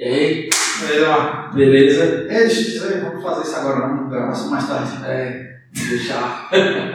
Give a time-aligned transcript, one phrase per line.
[0.00, 0.48] E aí,
[0.88, 1.52] Melhor.
[1.52, 2.22] beleza?
[2.22, 4.92] Ei, deixa eu dizer, vamos fazer isso agora não, gravar isso mais tarde.
[5.04, 6.48] É, deixar.
[6.50, 6.90] É,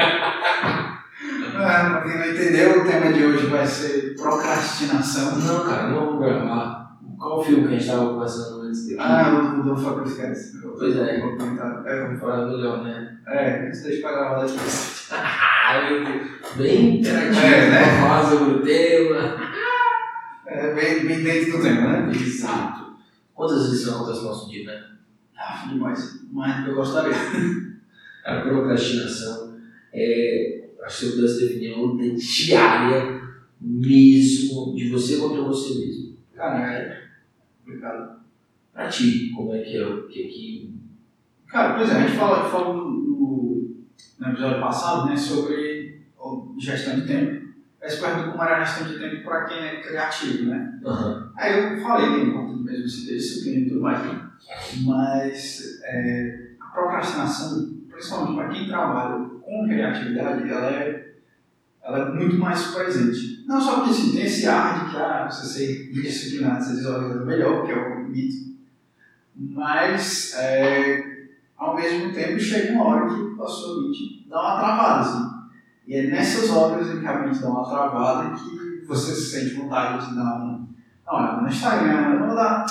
[1.54, 5.38] pra quem não entendeu, o tema de hoje vai ser procrastinação.
[5.38, 6.98] Não, cara, não vamos gravar.
[7.20, 9.00] Qual filme que a gente tava conversando antes daqui?
[9.00, 10.60] Ah, o do Fuck Esquece.
[10.64, 11.20] Pois é.
[11.20, 11.84] Vou comentar.
[11.86, 12.38] É, vamos falar.
[12.38, 13.18] Fala melhor, né?
[13.28, 15.12] É, isso deixa pra gravar depois.
[16.58, 17.40] Bem interativo.
[17.40, 18.02] É, né?
[18.02, 19.36] falar sobre o tema.
[20.48, 22.12] É, bem, bem dentro do tema, né?
[22.12, 22.85] Exato.
[23.36, 24.84] Quantas vezes isso acontece no nosso dia, né?
[25.38, 26.26] Ah, demais.
[26.32, 27.14] Mais do que eu gostaria.
[28.26, 29.60] A procrastinação
[29.94, 33.22] é, acho que se eu pudesse definir, é uma luta diária
[33.62, 36.18] mesmo de você contra você mesmo.
[36.34, 37.02] Cara, é
[37.64, 38.20] complicado.
[38.74, 40.76] Pra ti, como é que é o que que.
[41.48, 43.76] Cara, pois é, a gente falou, falou no,
[44.20, 46.02] no episódio passado, né, sobre
[46.58, 47.46] gestão de tempo.
[47.82, 50.80] Aí você perguntou como era a gestão de tempo para quem é criativo, né?
[50.86, 51.32] Aham.
[51.38, 54.02] Aí eu falei é importante mesmo se disciplina e tudo mais,
[54.84, 61.14] mas é, a procrastinação, principalmente para quem trabalha com criatividade, ela é,
[61.84, 63.46] ela é muito mais presente.
[63.48, 67.22] Não só porque assim, tem esse ar de que ah, você ser disciplinado, ser desorganizado
[67.22, 68.56] é melhor, que é o mito,
[69.36, 71.28] mas é,
[71.58, 75.02] ao mesmo tempo chega uma hora que a sua mente dá uma travada.
[75.02, 75.36] Assim.
[75.88, 80.10] E é nessas horas em que a mente dá uma travada que você sente vontade
[80.10, 80.75] de dar um
[81.06, 82.66] não, no Instagram, eu vou dar.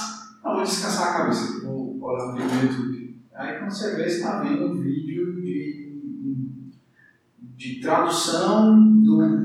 [0.45, 3.17] Não, vou descansar a cabeça, vou olhar vídeo no YouTube.
[3.35, 5.93] Aí quando você vê, você está vendo um vídeo de,
[7.57, 9.45] de tradução do,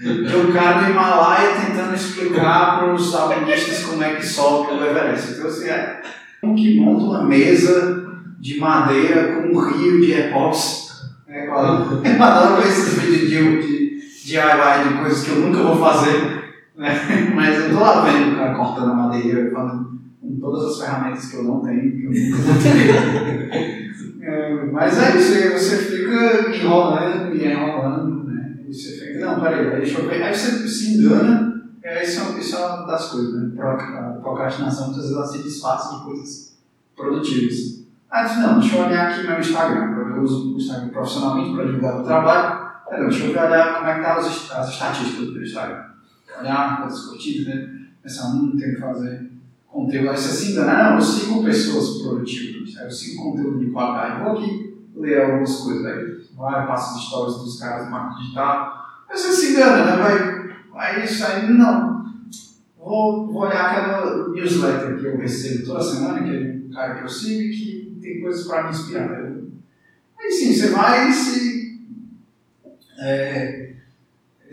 [0.00, 4.84] de um cara do Himalaia tentando explicar para os alpinistas como é que sobe o
[4.84, 5.32] Everest.
[5.32, 6.02] Então, assim, é
[6.42, 8.04] um que monta uma mesa
[8.40, 10.84] de madeira com um rio de AirPods.
[11.28, 15.76] É, eu adoro ver esses vídeos de, de DIY de coisas que eu nunca vou
[15.76, 16.33] fazer.
[16.76, 17.30] Né?
[17.34, 21.36] Mas eu tô lá vendo o cara cortando a madeira, com todas as ferramentas que
[21.36, 23.84] eu não tenho, que eu nunca ter.
[24.26, 28.54] É, mas é isso aí, você fica enrolando e enrolando, né?
[28.66, 30.22] E você fica, não, peraí, deixa eu ver.
[30.22, 33.62] Aí você se engana, aí isso, é- isso é uma das coisas, né?
[33.62, 36.56] A procrastinação muitas vezes ela se disfarça de coisas
[36.96, 37.84] produtivas.
[38.10, 41.66] Aí eu não, deixa eu olhar aqui meu Instagram, eu uso o Instagram profissionalmente para
[41.66, 42.64] divulgar o trabalho.
[42.90, 45.93] Aí, não, deixa eu olhar como é que tá as, as estatísticas do Instagram
[46.40, 47.86] olhar quantas curtidas, né?
[48.02, 49.30] Pensar, hum, tem que fazer
[49.66, 50.10] conteúdo.
[50.10, 54.22] Aí você se engana, ah, não, eu sigo pessoas produtivas, eu sigo conteúdo de qualidade.
[54.22, 58.84] Vou aqui ler algumas coisas, aí vai, passa os stories dos caras marketing digital.
[59.08, 60.56] Aí você se engana, né?
[60.72, 62.04] Vai, aí isso aí, não.
[62.78, 67.04] Vou, vou olhar aquela newsletter que eu recebo toda semana, que é um cara que
[67.04, 69.32] eu sigo e que tem coisas para me inspirar.
[70.18, 71.80] Aí sim, você vai e se.
[72.98, 73.73] É,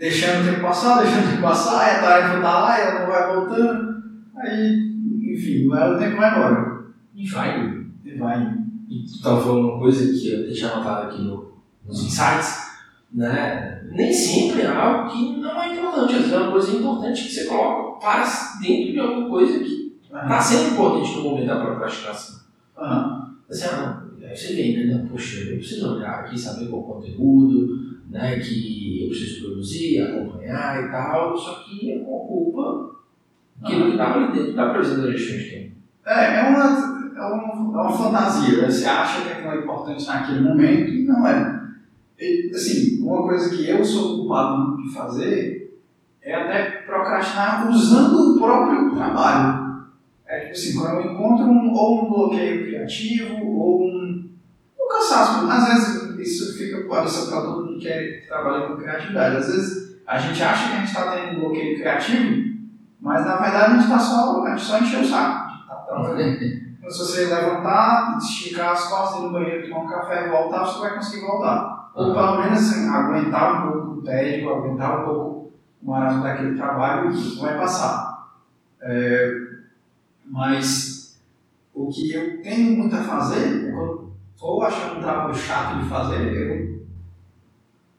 [0.02, 3.06] deixando o tempo passar, deixando o tempo passar, aí a tarefa tá lá, ela não
[3.06, 4.02] vai voltando,
[4.34, 4.96] aí,
[5.32, 6.84] enfim, vai, o tempo vai embora.
[7.14, 7.84] E vai.
[8.04, 8.58] E vai.
[8.90, 11.52] E tu tava falando uma coisa que eu deixei anotado aqui no,
[11.86, 12.72] nos insights,
[13.12, 13.84] né?
[13.92, 17.30] Nem sempre é algo que não é importante, às vezes é uma coisa importante que
[17.30, 18.24] você coloca para
[18.60, 22.40] dentro de alguma coisa que está sendo importante no momento da procrastinação.
[22.76, 23.36] Aham.
[23.48, 25.06] Assim, ah, aí você vê, né?
[25.08, 28.38] Poxa, eu preciso olhar aqui, saber qual conteúdo, né?
[28.38, 32.90] Que eu preciso produzir, acompanhar e tal, só que ocupa
[33.62, 35.72] aquilo que estava ali dentro da previsão da gestão de tempo.
[36.04, 38.70] É, é uma, é, uma, é uma fantasia, né?
[38.70, 41.62] você acha que aquilo é importante naquele momento e não é.
[42.18, 45.80] E, assim, uma coisa que eu sou muito de fazer
[46.20, 49.62] é até procrastinar usando o próprio trabalho.
[50.26, 54.30] É tipo assim, quando eu encontro um, ou um bloqueio criativo ou um,
[54.80, 55.46] um cansaço.
[55.46, 59.36] Às vezes isso fica parecendo para todo mundo que é- trabalha com criatividade.
[59.36, 62.52] Às vezes a gente acha que a gente está tendo um bloqueio criativo,
[63.00, 65.52] mas na verdade a gente está só, a gente só encheu o saco.
[65.68, 66.14] Tá.
[66.82, 70.64] Então, se você levantar, esticar as costas, ir no banheiro, tomar um café e voltar,
[70.64, 71.92] você vai conseguir voltar.
[71.94, 76.56] Ou pelo menos assim, aguentar um pouco o tédio, aguentar um pouco o marasmo daquele
[76.56, 78.32] trabalho, vai passar.
[78.80, 79.32] É,
[80.26, 81.20] mas
[81.72, 86.32] o que eu tenho muito a fazer, quando estou achando um trabalho chato de fazer,
[86.32, 86.71] eu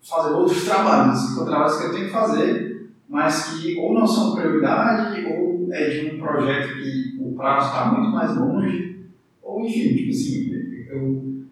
[0.04, 4.36] fazer outros trabalhos, com trabalhos que eu tenho que fazer, mas que ou não são
[4.36, 9.06] prioridade, ou é de um projeto que o prazo está muito mais longe,
[9.42, 10.54] ou enfim, tipo assim,
[10.90, 11.44] eu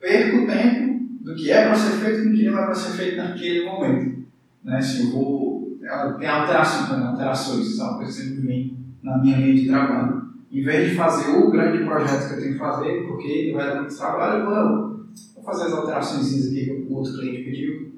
[0.00, 2.96] perco tempo do que é para ser feito com o que não é para ser
[2.96, 4.24] feito naquele momento.
[4.62, 4.76] Né?
[4.76, 5.78] Assim, eu vou,
[6.18, 10.24] tem alterações, alterações, isso é uma coisa que sempre vem na minha linha de trabalho.
[10.50, 13.66] Em vez de fazer o grande projeto que eu tenho que fazer, porque ele vai
[13.66, 14.93] dar muito trabalho, eu vou,
[15.44, 17.92] vou fazer as alterações aqui que o outro cliente pediu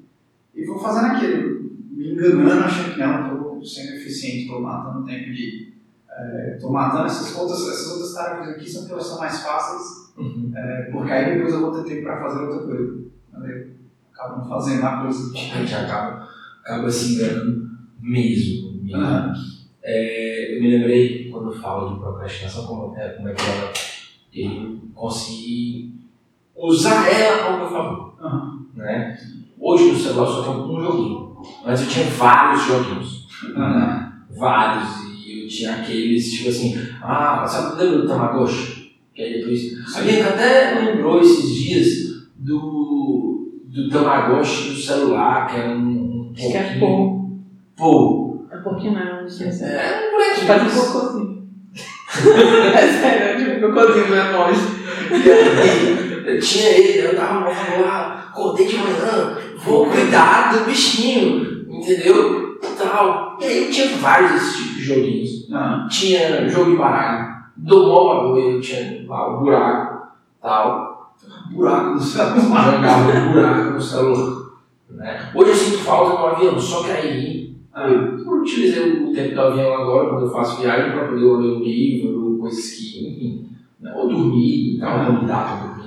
[0.53, 5.31] e vou fazendo aquilo, me enganando, achando que não, estou sendo eficiente, estou matando tempo
[5.31, 5.67] de,
[6.55, 10.51] Estou matando essas outras, essas outras tarefas aqui, são que elas são mais fáceis, Uhum.
[10.55, 13.05] é, porque aí depois eu vou ter tempo para fazer outra coisa.
[13.35, 13.67] Aí eu
[14.11, 15.31] acabo não fazendo a coisa.
[15.31, 16.27] A gente acaba,
[16.63, 17.69] acaba se enganando
[18.01, 18.81] mesmo.
[18.81, 18.95] mesmo.
[18.99, 19.33] Aham.
[19.83, 23.71] É, eu me lembrei, quando eu falo de procrastinação, como é, como é que ela,
[24.33, 25.96] eu consegui
[26.57, 28.15] usar ela ao meu favor.
[28.21, 28.65] Aham.
[28.75, 29.17] Né?
[29.59, 33.27] Hoje no celular só tem um joguinho, mas eu tinha vários joguinhos.
[33.55, 34.11] Aham.
[34.37, 35.07] Vários.
[35.25, 38.95] E eu tinha aqueles, tipo assim, ah, sabe, lembra do Tamagotchi?
[39.13, 39.95] Que aí depois.
[39.95, 41.87] A Bianca até lembrou esses dias
[42.35, 45.79] do, do Tamagotchi do celular, que era um.
[46.29, 47.17] um Acho que é pouco.
[47.75, 49.67] Pô, É pouquinho não, não sei se é.
[49.75, 51.47] é um moleque Faz um cocôzinho.
[52.73, 54.57] é sério, tipo, cocôzinho não é mole.
[56.27, 62.59] Eu tinha ele, eu tava morrendo lá, acordei de manhã, vou cuidar do bichinho, entendeu?
[62.77, 63.37] Tal.
[63.39, 65.49] E aí eu tinha vários desses tipos de joguinhos.
[65.49, 65.87] Aham.
[65.87, 70.07] Tinha jogo de baralho, do móvel eu tinha lá o buraco,
[70.41, 71.15] tal.
[71.49, 72.75] Buraco no celular.
[72.75, 74.47] Jogava buraco no celular.
[74.89, 75.31] Né?
[75.33, 79.41] Hoje eu sinto falta do avião, só que aí eu eu utilizei o tempo do
[79.41, 83.93] avião agora, quando eu faço viagem, para poder ler um livro, coisas que, enfim, né?
[83.95, 85.86] ou dormir e tal, não dá para dormir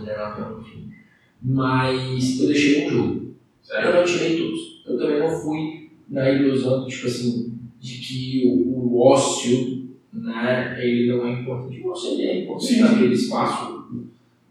[1.43, 3.35] Mas eu deixei um jogo.
[3.71, 4.83] Eu não tirei todos.
[4.87, 11.13] Eu também não fui na ilusão, tipo assim, de que o, o ócio, né, ele
[11.13, 11.81] não é importante.
[11.81, 12.81] O ócio ele é importante Sim.
[12.81, 13.89] naquele espaço,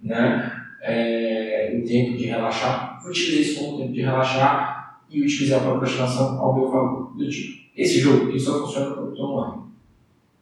[0.01, 0.51] né,
[0.81, 2.99] é, o tempo de relaxar.
[3.03, 7.17] Eu utilizei isso como tempo de relaxar e utilizei a procrastinação ao meu favor.
[7.17, 9.63] Do tipo, esse jogo ele só funciona quando eu estou online.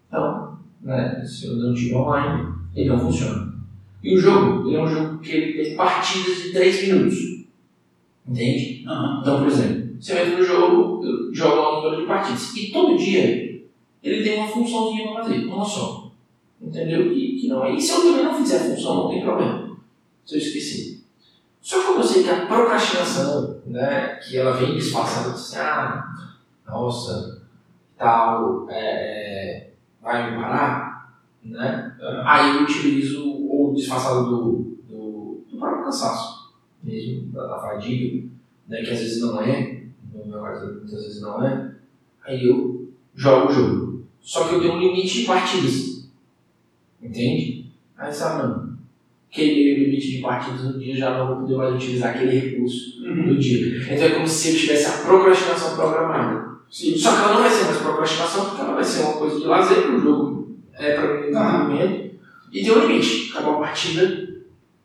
[0.08, 3.47] Então, né, se eu não estiver online, ele não funciona.
[4.04, 7.18] E o jogo, ele é um jogo que ele tem partidas de 3 minutos.
[8.28, 8.84] Entende?
[8.88, 9.20] Aham.
[9.22, 12.56] Então, por exemplo, você entra no jogo, eu jogo lá um número de partidas.
[12.56, 13.48] E todo dia
[14.04, 16.12] ele tem uma funçãozinha para fazer, uma só.
[16.62, 17.14] Entendeu?
[17.14, 17.74] Que, que não é.
[17.74, 19.78] E se eu também não fizer a função, não tem problema.
[20.26, 20.98] Se eu esquecer.
[21.62, 26.16] Só que eu sei que a procrastinação, né, que ela vem disfarçada assim, ah,
[26.66, 27.42] nossa,
[27.98, 29.72] tal, é,
[30.02, 31.94] vai me parar, né?
[32.26, 33.26] Aí eu utilizo
[33.77, 36.53] disfarçado do, do, do próprio cansaço
[36.83, 38.27] mesmo, da, da fadiga,
[38.68, 39.83] né, que às vezes não é,
[40.13, 41.71] no meu caso muitas vezes não é,
[42.25, 44.03] aí eu jogo o jogo.
[44.21, 46.09] Só que eu tenho um limite de partidas,
[47.01, 47.71] entende?
[47.97, 52.15] Aí sabe, não, o limite de partidas no dia, já não vou poder mais utilizar
[52.15, 53.27] aquele recurso Uhum.
[53.27, 53.77] no dia.
[53.94, 56.57] Então é como se eu tivesse a procrastinação programada.
[56.69, 56.97] Sim.
[56.97, 59.45] Só que ela não vai ser mais procrastinação, porque ela vai ser uma coisa de
[59.45, 62.06] lazer, o jogo é para mim Ah.
[62.52, 63.32] E tem um limite.
[63.32, 64.28] Acabou a partida,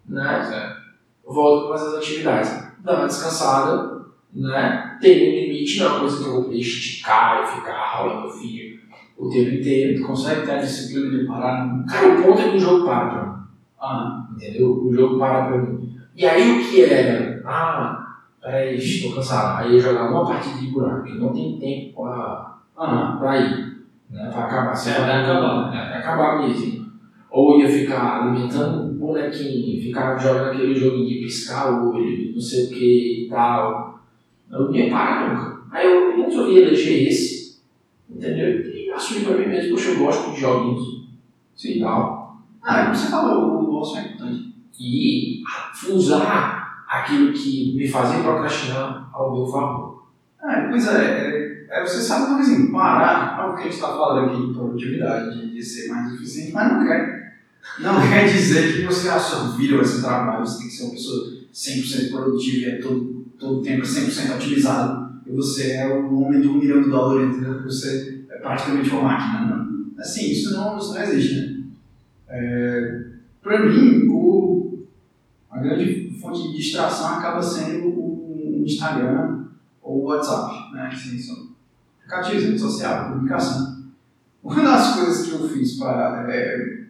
[0.09, 0.77] né?
[1.25, 2.63] Volto com essas atividades.
[2.81, 4.99] Dá uma descansada, né?
[5.01, 8.23] Tem um limite, não é uma coisa que eu vou poder esticar e ficar rolando
[8.23, 8.81] meu filho
[9.17, 10.01] o tempo inteiro.
[10.01, 11.85] Tu consegue ter a disciplina de parar?
[11.89, 13.33] Cara, o ponto é que o jogo para pra mim.
[13.81, 14.85] Ah, Entendeu?
[14.85, 15.97] O jogo para pra mim.
[16.17, 17.43] E aí o que era?
[17.47, 19.61] Ah, peraí, estou cansado.
[19.61, 23.85] Aí eu jogava uma partida de buraco, que não tem tempo pra, ah, pra ir,
[24.11, 24.31] né?
[24.33, 24.75] Pra acabar.
[24.75, 25.75] Se É, vai acabar.
[25.75, 26.82] É, vai acabar mesmo.
[27.33, 32.41] Ou ia ficar alimentando o bonequinho, ficar jogando aquele joguinho de piscar o olho, não
[32.41, 34.05] sei o que e tal.
[34.51, 35.63] Eu não ia parar nunca.
[35.71, 37.63] Aí eu resolvi eleger esse,
[38.11, 38.61] entendeu?
[38.61, 41.09] E assumi pra mim mesmo, poxa, eu gosto de joguinhos
[41.65, 42.43] e tal.
[42.63, 44.53] ah, como você falou, o osso é importante.
[44.79, 45.43] e
[45.91, 50.03] usar aquilo que me fazia procrastinar ao meu favor.
[50.45, 53.75] É, pois é, é, é, você sabe coisa assim, parar, é o que a gente
[53.75, 57.22] está falando aqui de produtividade, de, de ser mais eficiente, mas não quer.
[57.79, 60.83] Não quer dizer que você, a sua vida vai ser trabalho, você tem que ser
[60.85, 65.13] uma pessoa 100% produtiva e é todo, todo o tempo 100% otimizado.
[65.27, 67.63] E você é um homem de um milhão de dólares, entendeu?
[67.63, 69.57] Você é praticamente uma máquina.
[69.57, 69.93] Não.
[69.99, 71.63] Assim, isso não, isso não existe, né?
[72.29, 73.03] É,
[73.43, 74.85] Para mim, o,
[75.51, 79.45] a grande fonte de distração acaba sendo o Instagram
[79.83, 80.91] ou o WhatsApp, né?
[80.93, 81.49] Assim, são
[81.99, 83.83] aplicativos, rede social, comunicação.
[84.43, 86.82] Uma das coisas que eu fiz para é,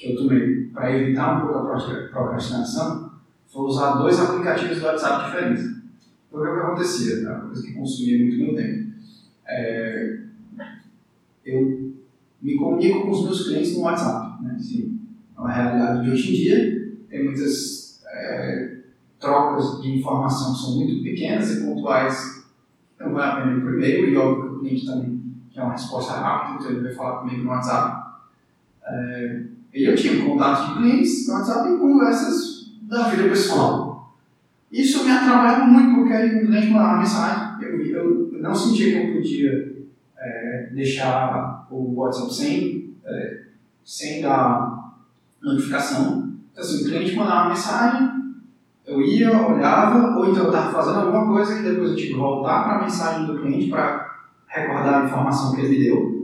[0.00, 3.10] que eu tomei para evitar um pouco a procra- procrastinação
[3.46, 5.80] foi usar dois aplicativos do WhatsApp diferentes.
[6.30, 7.30] Porque o que acontecia, né?
[7.30, 8.92] uma coisa que consumia muito meu tempo.
[9.46, 10.20] É,
[11.44, 11.92] eu
[12.40, 14.54] me comunico com os meus clientes no WhatsApp, né?
[14.56, 15.00] Assim,
[15.36, 18.78] é uma realidade de hoje em dia, tem muitas é,
[19.18, 22.46] trocas de informação que são muito pequenas e pontuais,
[22.98, 25.72] não vale a pena ir por e-mail, e óbvio que o cliente também quer uma
[25.72, 28.20] resposta rápida, então ele vai falar comigo no WhatsApp.
[28.86, 34.14] É, eu tinha contato de clientes no WhatsApp e conversas da vida pessoal.
[34.70, 39.08] Isso me atrapalhava muito, porque aí um cliente mandava mensagem, eu, eu não sentia que
[39.08, 39.86] eu podia
[40.18, 43.42] é, deixar o WhatsApp sem, é,
[43.84, 44.94] sem dar
[45.42, 46.30] notificação.
[46.52, 48.20] Então, assim, o cliente mandava uma mensagem,
[48.86, 52.16] eu ia, olhava, ou então eu estava fazendo alguma coisa que depois eu tinha que
[52.16, 56.19] voltar para a mensagem do cliente para recordar a informação que ele me deu.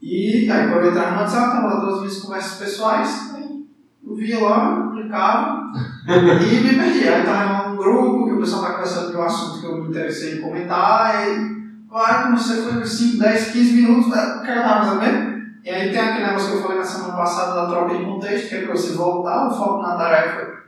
[0.00, 3.66] E aí, quando eu entrava no WhatsApp, estava lá todas as minhas conversas pessoais, aí
[4.06, 5.72] eu via lá, clicava
[6.06, 7.14] e me perdia.
[7.14, 9.88] Aí estava num grupo que o pessoal está conversando de um assunto que eu me
[9.88, 11.58] interessei em comentar, e
[11.90, 15.90] vai, como você foi 5, 10, 15 minutos, o que eu estava fazendo E aí
[15.90, 18.62] tem aquele negócio que eu falei na semana passada da troca de contexto, que é
[18.62, 20.58] para você voltar o foco na tarefa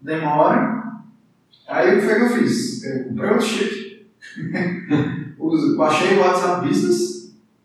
[0.00, 0.82] demora.
[1.68, 2.84] Aí o que foi que eu fiz?
[2.84, 4.06] Eu comprei outro chip,
[5.76, 7.21] baixei o WhatsApp Business,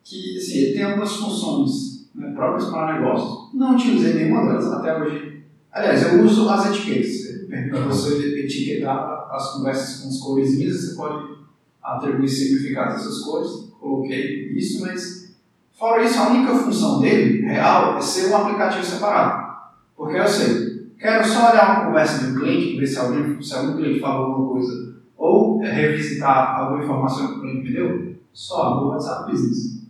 [0.08, 3.50] que assim, ele tem algumas funções né, próprias para negócio.
[3.54, 5.44] Não utilizei nenhuma delas até hoje.
[5.72, 7.46] Aliás, eu uso as etiquetas.
[7.50, 11.38] Permite você etiquetar as conversas com as coresinhas, você pode
[11.84, 13.50] atribuir significado a essas cores.
[13.80, 15.36] Coloquei isso, mas
[15.72, 19.48] fora isso, a única função dele, real, é ser um aplicativo separado.
[19.96, 23.54] Porque eu sei, Quero só olhar uma conversa de um cliente, ver se, alguém, se
[23.54, 28.64] algum cliente falou alguma coisa, ou revisitar alguma informação que o cliente me deu, só
[28.64, 29.87] abro o WhatsApp Business,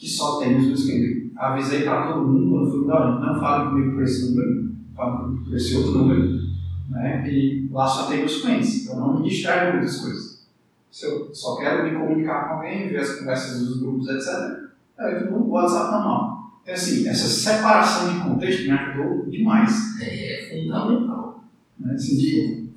[0.00, 1.30] que só tem os clientes.
[1.36, 5.44] Avisei para todo mundo quando fui mudar, não fale comigo por esse número, fale comigo
[5.44, 6.40] por esse outro número,
[6.88, 7.30] né?
[7.30, 10.48] e lá só tem os clientes, então não me distraio muitas coisas.
[10.90, 15.14] Se eu só quero me comunicar com alguém, ver as conversas dos grupos, etc., aí
[15.22, 16.60] eu no WhatsApp normal.
[16.62, 20.00] Então, assim, essa separação de contexto me ajudou demais.
[20.00, 21.44] É fundamental.
[21.78, 21.94] Né?
[21.94, 22.69] Assim, de, é,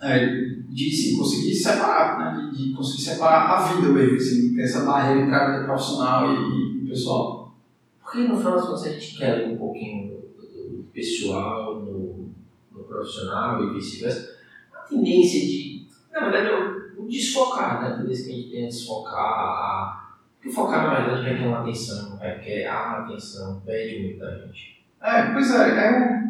[0.00, 2.50] de assim, conseguir separar, né?
[2.52, 6.30] de, de, conseguir separar a vida mesmo, assim, ter essa barreira entre a vida profissional
[6.30, 7.52] e, e pessoal.
[8.00, 12.30] Porque no final das contas a gente quer um pouquinho do pessoal no,
[12.72, 14.38] no profissional e vice-versa.
[14.72, 17.88] A tendência de, na verdade, é o desfocar, né?
[17.88, 22.16] A tendência que a gente tem a desfocar, porque focar, na verdade, requer uma atenção,
[22.18, 24.84] requer a atenção, pede muito da gente.
[25.02, 26.22] É, pois é, é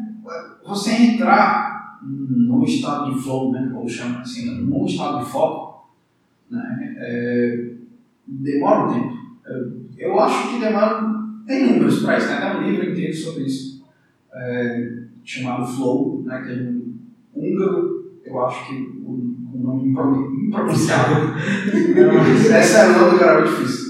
[0.65, 5.89] você entrar num estado de flow, né, como chama assim, num estado de foco,
[6.51, 7.71] né, é,
[8.27, 9.19] demora um tempo.
[9.47, 11.03] Eu, eu acho que demora,
[11.47, 13.85] tem números para isso, né, tem um livro inteiro sobre isso,
[14.33, 16.95] é, chamado Flow, né, que é um
[17.35, 18.75] húngaro, eu acho que
[19.05, 19.13] o,
[19.55, 19.89] o nome
[20.49, 21.35] impronunciável.
[22.53, 23.89] Essa é o nome do cara muito difícil.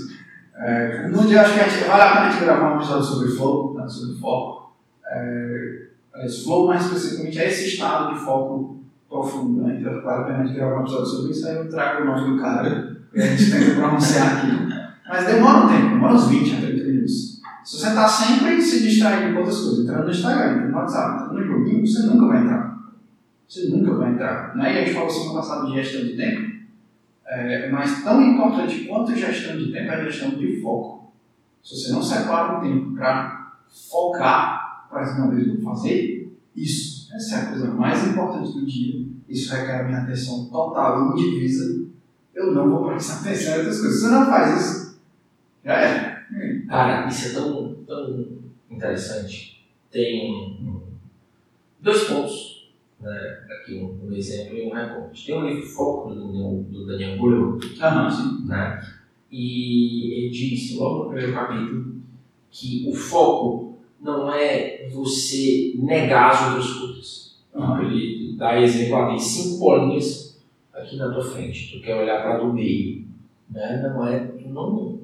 [0.56, 3.04] É, no dia acho que a gente, vale a pena a gente gravar um episódio
[3.04, 4.72] sobre flow, né, sobre foco.
[5.06, 5.87] É,
[6.24, 9.78] esse flow mais especificamente é esse estado de foco profundo, né?
[9.80, 12.32] Então vale a a gente gravar um episódio sobre isso, aí eu trago o nome
[12.32, 14.68] do cara e a gente tenta pronunciar aqui.
[15.08, 17.38] Mas demora um tempo, demora uns 20 a 30 minutos.
[17.64, 21.14] Se você está sempre se distraindo com outras coisas, entrando no Instagram, entrando no WhatsApp,
[21.14, 22.78] entrando no joguinho, você nunca vai entrar.
[23.46, 24.56] Você nunca vai entrar.
[24.56, 24.74] Né?
[24.74, 26.58] E a gente falou semana passada de gestão de tempo.
[27.26, 31.12] É, mas tão importante quanto a gestão de tempo é a gestão de foco.
[31.62, 33.52] Se você não separa um tempo para
[33.90, 34.57] focar,
[34.88, 39.54] para uma vez vou fazer isso, essa é a coisa mais importante do dia, isso
[39.54, 41.86] requer a minha atenção total e indivisa,
[42.34, 44.00] eu não vou prestar atenção em outras coisas.
[44.00, 45.00] Você não faz isso,
[45.64, 46.18] já é.
[46.68, 48.38] Cara, isso é tão, tão
[48.70, 49.66] interessante.
[49.90, 50.82] Tem
[51.80, 55.26] dois pontos né, aqui um, um, exemplo e um recorte.
[55.26, 57.58] Tem um livro Foco do Daniel, do Daniel Goleman,
[58.46, 58.82] né,
[59.30, 61.96] e ele diz logo no primeiro capítulo
[62.50, 63.67] que o foco
[64.00, 67.38] não é você negar as outras coisas.
[67.54, 67.82] Uhum.
[67.82, 70.40] Ele dá exemplo lá, tem cinco bolinhas
[70.72, 73.06] aqui na tua frente, tu quer olhar para do meio.
[73.50, 73.82] Né?
[73.82, 75.00] Não é, tu não,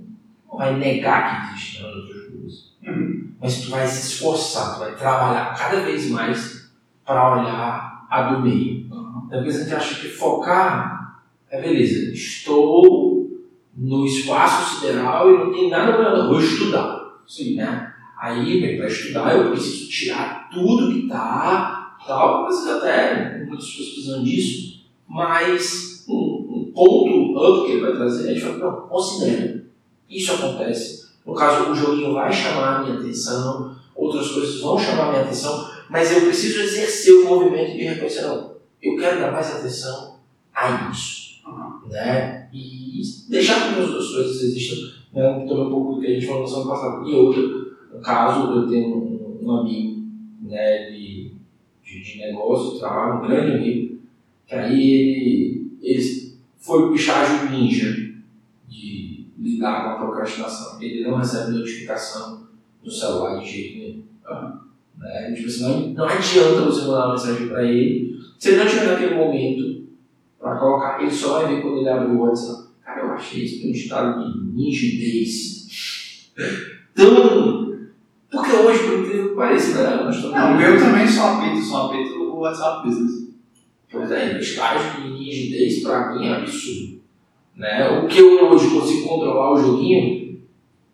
[0.49, 2.73] não vai negar que existem as outras coisas.
[2.87, 3.31] Uhum.
[3.41, 6.71] Mas tu vai se esforçar, tu vai trabalhar cada vez mais
[7.05, 8.85] para olhar a do meio.
[9.31, 13.29] Às vezes a gente acha que focar é beleza, estou
[13.77, 17.19] no espaço sideral e não tem nada para vou estudar.
[17.27, 17.57] Sim.
[17.57, 17.94] Né?
[18.25, 23.89] Aí, para estudar, eu preciso tirar tudo que está, tal, às vezes até muitas pessoas
[23.91, 29.63] precisam disso, mas um, um ponto up que ele vai trazer, gente fala, não, considera,
[30.09, 31.11] isso acontece.
[31.27, 35.23] No caso, o joguinho vai chamar a minha atenção, outras coisas vão chamar a minha
[35.25, 40.17] atenção, mas eu preciso exercer o movimento de reconhecer, não, eu quero dar mais atenção
[40.55, 41.43] a isso.
[41.47, 41.91] Uhum.
[41.91, 42.49] Né?
[42.55, 45.45] E deixar que as duas coisas existam, né?
[45.47, 47.07] também um pouco do que a gente falou no ano passado.
[47.07, 47.65] E outra,
[47.95, 50.03] no caso, eu tenho um, um amigo
[50.43, 51.33] né, de,
[51.83, 53.99] de, de negócio, trabalho, um grande amigo,
[54.47, 58.13] que aí ele, ele foi o estágio ninja
[58.69, 60.83] de lidar com a procrastinação.
[60.83, 62.49] Ele não recebe notificação
[62.83, 64.03] no celular de jeito nenhum.
[64.29, 64.59] Uhum.
[64.99, 65.33] Né?
[65.33, 68.19] Tipo assim, não, não adianta você mandar uma mensagem para ele.
[68.39, 69.85] Se ele não tiver naquele momento
[70.41, 72.71] para colocar, ele só vai ver quando ele abrir o WhatsApp.
[72.85, 76.33] Cara, eu achei isso um estado de nigidez
[76.95, 77.64] tão.
[78.55, 80.05] Porque hoje, por incrível que pareça, né?
[80.05, 83.25] Nós estamos Não, o meu também só apito, só apito o WhatsApp Business.
[83.91, 87.01] Pois é, o estágio de nigidez pra mim é absurdo.
[87.57, 88.01] Né?
[88.03, 90.41] O que eu hoje consigo controlar o joguinho,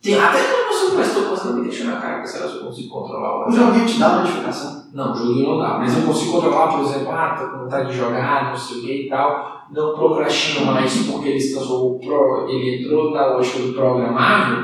[0.03, 2.65] tem, até quando você começa, estou começando a me deixar na cara será que eu
[2.65, 3.67] consigo controlar o O WhatsApp.
[3.67, 4.85] joguinho te dá notificação.
[4.93, 7.91] Não, o joguinho não dá, mas eu consigo controlar, por exemplo, ah, tô com vontade
[7.91, 9.61] de jogar, não sei o que e tal.
[9.71, 14.63] Não procrastino mais porque ele se transformou, pro, ele entrou na lógica do programável,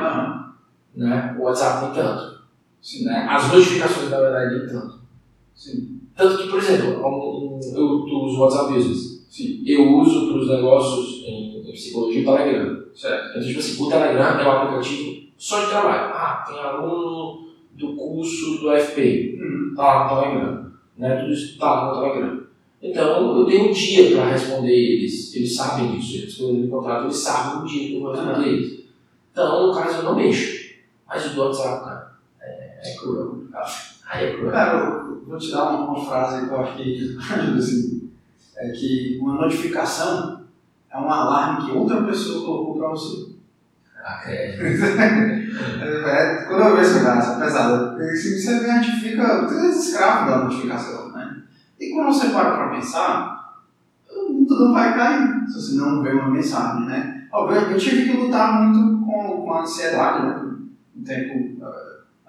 [0.97, 1.37] né?
[1.39, 2.36] O WhatsApp nem tanto.
[2.87, 3.05] Sim.
[3.05, 3.27] Né?
[3.29, 5.01] As notificações, na verdade, nem tanto.
[5.57, 6.03] Sim.
[6.17, 9.27] Tanto que, por exemplo, eu uso o WhatsApp Business.
[9.29, 9.61] Sim.
[9.67, 12.85] Eu uso para os negócios em, em psicologia o Telegram.
[12.95, 13.31] Certo?
[13.31, 16.15] Então, tipo assim, o Telegram é um aplicativo só de trabalho.
[16.15, 19.37] Ah, tem aluno do curso do FP.
[19.43, 19.75] Hum.
[19.75, 20.73] Tá lá no Telegram.
[20.97, 21.17] Né?
[21.17, 22.47] Tudo isso tá lá no Telegram.
[22.81, 25.35] Então, eu tenho um dia para responder eles.
[25.35, 26.19] Eles sabem disso.
[26.19, 28.85] Eles, quando me contratam, eles sabem o dia que eu vou responder eles.
[29.33, 30.67] Então, no caso, eu não mexo.
[31.09, 31.85] Mas o do WhatsApp,
[32.87, 33.45] é, cruel.
[34.11, 34.53] Aí é cruel.
[34.53, 38.11] Cara, eu vou te dar uma, uma frase que eu acho que ajuda assim.
[38.57, 40.41] É que uma notificação
[40.91, 43.37] é um alarme que outra pessoa colocou pra você.
[44.05, 44.57] Ah, é.
[45.57, 47.97] É, quando eu vejo essa é pesada.
[48.15, 51.43] Se você vê, a gente fica você é escravo da notificação, né?
[51.81, 53.63] E quando você para pra pensar,
[54.11, 57.27] o mundo não vai cair se você não ver uma mensagem, né?
[57.33, 60.57] Obviamente, eu tive que lutar muito com, com a ansiedade, né?
[60.97, 61.65] Um tempo,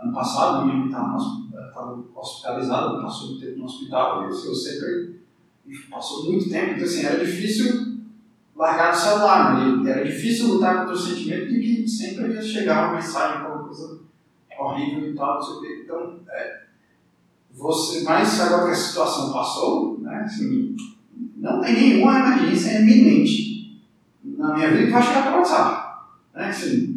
[0.08, 5.22] eh, ano passado, minha mãe estava hospitalizada, passou muito tempo no hospital, eu, sempre
[5.90, 7.98] passou muito tempo, então assim, era difícil
[8.56, 9.92] largar do celular, né?
[9.92, 14.00] era difícil lutar contra o sentimento de que sempre ia chegar uma mensagem, alguma coisa
[14.60, 15.82] horrível e tal, não sei o quê.
[15.84, 16.64] Então, é,
[17.52, 20.76] você, mas agora que a situação passou, né, assim,
[21.38, 23.84] não tem nenhuma emergência iminente
[24.24, 26.02] na minha vida que vai chegar pelo WhatsApp.
[26.34, 26.97] Né, assim,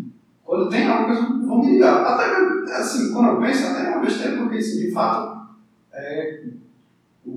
[0.50, 2.02] quando tem alguma coisa, vão me ligar.
[2.04, 5.46] Até assim, quando eu penso, até é uma besteira, porque assim, de fato,
[5.92, 6.42] é,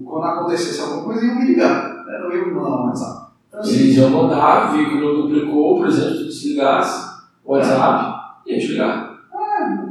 [0.03, 2.03] quando acontecesse alguma coisa, iam me ligar.
[2.07, 3.27] Era eu que mandava um WhatsApp.
[3.47, 8.41] Então, assim, Eles iam mandar, viu que não duplicou, por exemplo, se desligasse o WhatsApp,
[8.47, 9.19] ia te ligar.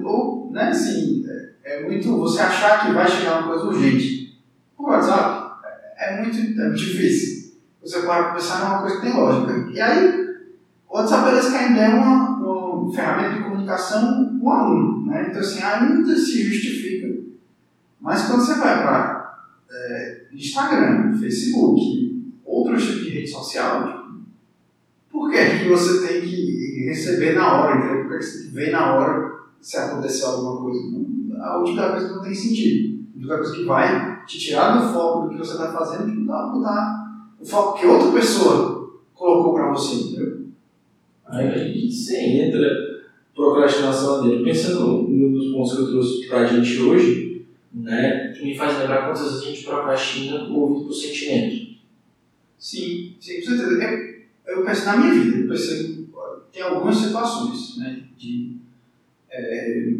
[0.04, 1.24] ou, né, assim,
[1.64, 4.36] é, é muito você achar que vai chegar uma coisa urgente.
[4.76, 5.60] O WhatsApp
[5.96, 7.52] é, é muito, é muito difícil.
[7.80, 9.70] Você para pensar numa coisa que tem lógica.
[9.72, 10.26] E aí,
[10.90, 12.31] o WhatsApp parece que ainda é uma,
[12.90, 15.26] ferramenta de comunicação um a um, né?
[15.28, 17.22] Então, assim, ainda se justifica.
[18.00, 24.06] Mas quando você vai para é, Instagram, Facebook, outros tipos de rede social,
[25.10, 28.08] por que, que você tem que receber na hora, entendeu?
[28.08, 30.80] Por que você tem que ver na hora se aconteceu alguma coisa?
[31.40, 33.04] A única coisa que não tem sentido.
[33.14, 36.14] A única coisa que vai te tirar do foco do que você está fazendo e
[36.14, 37.02] mudar, mudar
[37.38, 40.41] o foco que outra pessoa colocou para você, entendeu?
[41.32, 42.92] Aí você entra
[43.34, 44.44] procrastinação dele.
[44.44, 49.42] Pensando nos pontos que eu trouxe pra gente hoje, né, me faz lembrar quantas vezes
[49.42, 51.72] a gente procrastina movido por sentimento.
[52.58, 53.82] Sim, sim, com certeza.
[54.46, 56.08] Eu, eu penso na minha vida, eu percebo,
[56.52, 58.56] tem algumas situações, né, de,
[59.30, 59.94] é,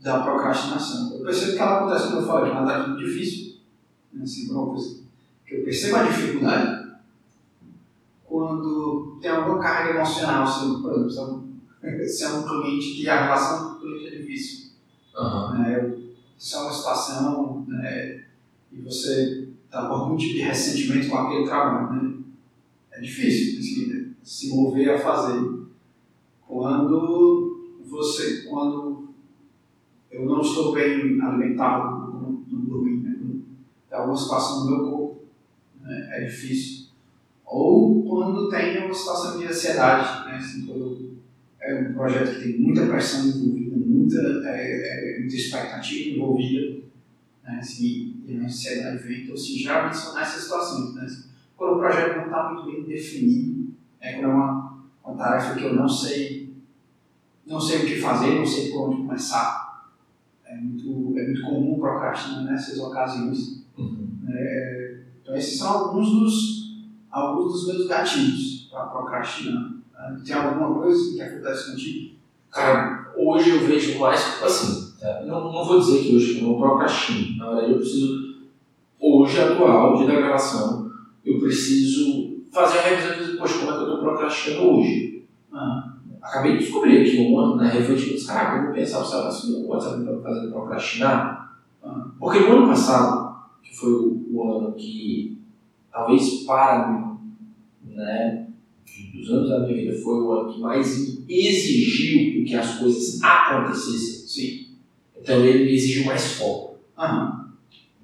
[0.00, 1.18] da procrastinação.
[1.18, 3.56] Eu percebo que ela acontece, como eu falei, uma tarefa muito difícil,
[4.12, 5.00] né, assim, uma coisa
[5.44, 6.77] que eu percebo a dificuldade
[8.38, 11.44] quando tem alguma carga emocional, assim, por exemplo,
[12.06, 14.70] se é um, é um cliente que a relação com o cliente é difícil,
[15.16, 15.58] Aham.
[15.58, 15.94] né,
[16.38, 18.24] se é uma situação né,
[18.70, 22.14] e você está com algum tipo de ressentimento com aquele trabalho, né?
[22.92, 25.58] É difícil assim, se mover a fazer.
[26.46, 29.08] Quando você, quando
[30.10, 33.16] eu não estou bem alimentado, não, dormi, né?
[33.88, 35.22] Tem alguma situação no meu corpo,
[35.82, 36.08] né?
[36.12, 36.87] é difícil.
[37.50, 40.36] Ou quando tem uma situação de ansiedade, né?
[40.36, 41.16] Assim, quando
[41.60, 46.82] é um projeto que tem muita pressão envolvida, muita, é, é, muita expectativa envolvida,
[47.42, 47.58] né?
[47.58, 49.22] Assim, e a ansiedade vem.
[49.22, 51.04] Então, assim, geralmente são nessas situações, né?
[51.04, 51.24] Assim,
[51.56, 55.64] quando o projeto não está muito bem definido, é quando é uma, uma tarefa que
[55.64, 56.54] eu não sei,
[57.46, 59.88] não sei o que fazer, não sei por onde começar.
[60.44, 63.64] É muito, é muito comum procrastinar nessas ocasiões.
[63.76, 64.08] Uhum.
[64.28, 66.57] É, então, esses são alguns dos,
[67.10, 69.70] alguns dos meus gatilhos para procrastinar.
[69.96, 72.16] Ah, Tem alguma coisa que acontece contigo?
[72.50, 76.58] Cara, hoje eu vejo mais, assim, é, não, não vou dizer que hoje eu não
[76.58, 77.36] procrastino.
[77.36, 78.36] Na verdade, eu preciso,
[79.00, 80.90] hoje, atual, dia da gravação,
[81.24, 85.24] eu preciso fazer a revisão e dizer, poxa, como é que eu estou procrastinando hoje?
[85.52, 89.68] Ah, Acabei de descobrir aqui uma, né, refletindo, caraca, eu vou pensar, sabe, se o
[89.68, 91.56] WhatsApp está fazendo procrastinar.
[91.82, 92.06] Ah.
[92.18, 95.37] Porque no ano passado, que foi o ano que
[95.92, 98.48] talvez para mim, né,
[99.14, 104.26] dos anos da minha vida, foi o ano que mais exigiu que as coisas acontecessem.
[104.26, 104.68] Sim.
[105.20, 107.52] Então ele me exigiu mais foco, Aham.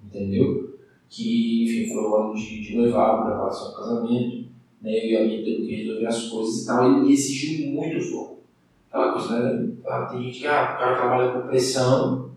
[0.04, 0.78] entendeu?
[1.08, 4.48] Que, enfim, foi o ano de, de noivado, preparação do casamento,
[4.82, 4.90] né?
[4.92, 8.00] Eu e a minha tendo que resolver as coisas e tal, ele me exigiu muito
[8.10, 8.38] foco.
[8.90, 9.72] Aquela coisa, né?
[9.86, 12.30] Ah, Tem gente que, ah, o cara trabalha com pressão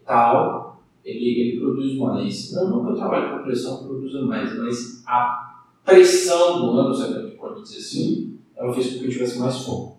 [0.00, 0.61] e tal,
[1.04, 2.52] ele, ele produz mais.
[2.52, 7.20] Não, não eu trabalho com pressão, produza mais, mas a pressão do ano, se a
[7.22, 9.98] gente pode dizer assim, ela fez com que eu tivesse mais foco.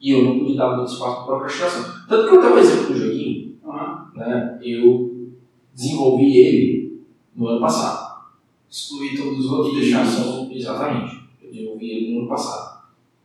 [0.00, 2.06] E eu não pude dar muito espaço para procrastinação.
[2.08, 4.10] Tanto que eu tenho um exemplo do joguinho, Aham.
[4.16, 4.58] né?
[4.62, 5.28] Eu
[5.74, 7.02] desenvolvi ele
[7.36, 8.10] no ano passado.
[8.68, 10.48] Excluir todos os outros, E deixar só.
[10.50, 11.20] exatamente.
[11.42, 12.80] Eu desenvolvi ele no ano passado.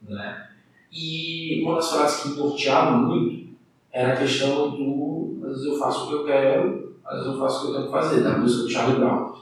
[0.07, 0.47] Né?
[0.91, 3.45] E uma das frases que me norteavam muito
[3.91, 7.57] era a questão do às vezes eu faço o que eu quero, vezes eu faço
[7.57, 9.35] o que eu tenho que fazer, da música do Charlie Brown.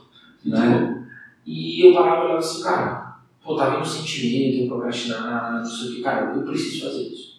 [0.45, 1.07] Né?
[1.45, 5.89] E eu parava e olhava assim, cara, pô, tá vindo um sentimento, procrastinar, não sei
[5.89, 7.33] o que, cara, eu preciso fazer isso.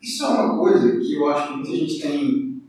[0.00, 2.62] Isso é uma coisa que eu acho que muita gente tem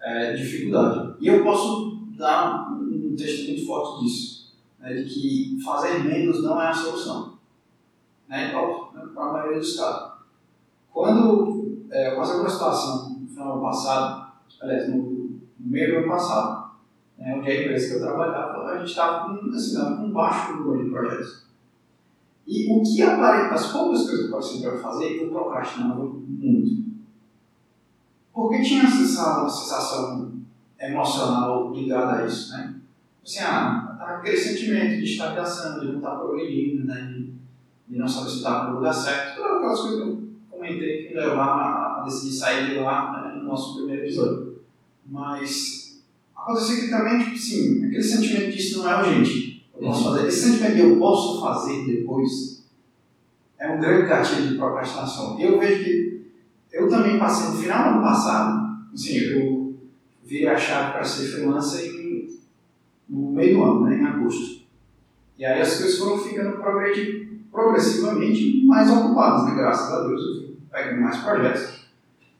[0.00, 1.14] é, dificuldade.
[1.20, 6.60] E eu posso dar um texto muito forte disso, né, de que fazer menos não
[6.60, 7.34] é a solução.
[8.28, 8.50] Né,
[9.14, 10.12] para a maioria dos casos.
[10.92, 15.13] Quando é, eu passei por uma situação no final do passado, aliás, no
[15.64, 16.70] meio do ano passado,
[17.18, 20.84] né, onde a empresa que eu trabalhava, a gente estava com, assim, com baixo número
[20.84, 21.44] de projetos.
[22.46, 26.84] E o que aparece, as poucas coisas que eu passei para fazer, eu procrastinava muito.
[28.32, 30.32] Porque tinha essa sensação
[30.78, 32.74] emocional ligada a isso, né?
[33.24, 37.00] Assim, ah, tá aquele sentimento de estagnação, de não estar progredindo, né?
[37.02, 37.32] De,
[37.88, 41.14] de não saber se está no lugar certo, todas aquelas coisas que eu comentei que
[41.14, 44.53] levaram a, a decidir sair de lá né, no nosso primeiro episódio.
[45.06, 46.02] Mas
[46.34, 49.66] aconteceu que também, tipo assim, aquele sentimento de isso não é urgente.
[49.74, 50.28] Eu posso fazer.
[50.28, 52.64] Esse sentimento de eu posso fazer depois
[53.58, 55.38] é um grande gatilho de procrastinação.
[55.40, 56.14] Eu vejo que
[56.72, 59.76] eu também passei no final do ano passado, assim, eu
[60.24, 62.38] virei a chave para ser freelancer em,
[63.08, 64.64] no meio do ano, né, em agosto.
[65.38, 66.60] E aí as coisas foram ficando
[67.50, 71.84] progressivamente mais ocupadas, né, graças a Deus, eu fui pegando mais projetos.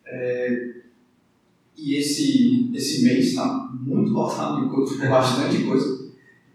[0.07, 0.75] É,
[1.77, 6.05] e esse, esse mês está muito lotado de coisa, com bastante coisa.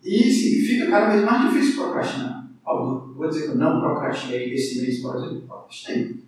[0.03, 2.47] E sim, fica cada vez mais difícil procrastinar.
[2.65, 6.23] Óbvio, vou dizer que eu não procrastinei esse mês, por exemplo, procrastinei.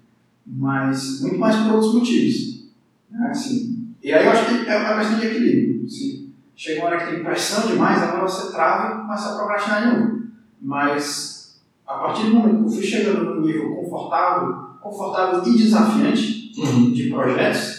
[0.45, 2.65] Mas muito mais por outros motivos.
[3.10, 3.27] Né?
[3.30, 5.86] Assim, e aí eu acho que é uma questão de equilíbrio.
[5.86, 9.82] Assim, chega uma hora que tem pressão demais, agora você trava e começa a procrastinar
[9.82, 10.21] de novo.
[10.62, 16.51] Mas a partir do momento que eu fui chegando num nível confortável, confortável e desafiante
[16.51, 17.70] de projetos,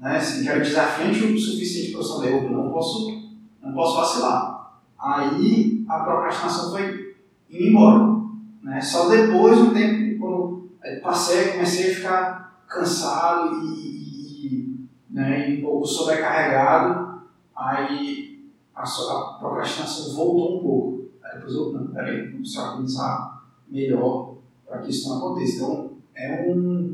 [0.00, 3.22] né, assim, que era desafiante o suficiente para eu saber, eu não posso,
[3.62, 4.80] não posso vacilar.
[4.98, 7.16] Aí a procrastinação foi
[7.50, 8.20] indo embora.
[8.62, 8.80] Né?
[8.80, 10.70] Só depois, um tempo, quando
[11.02, 17.20] passei, comecei a ficar cansado e, e, né, e um pouco sobrecarregado,
[17.54, 21.08] aí a, a procrastinação voltou um pouco.
[21.22, 24.36] Aí depois eu, não, peraí, vamos organizar melhor
[24.66, 25.56] para que isso não aconteça.
[25.56, 26.89] Então, é um,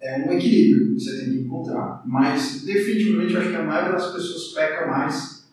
[0.00, 2.02] é um equilíbrio que você tem que encontrar.
[2.04, 5.46] Mas, definitivamente, eu acho que a maioria das pessoas peca mais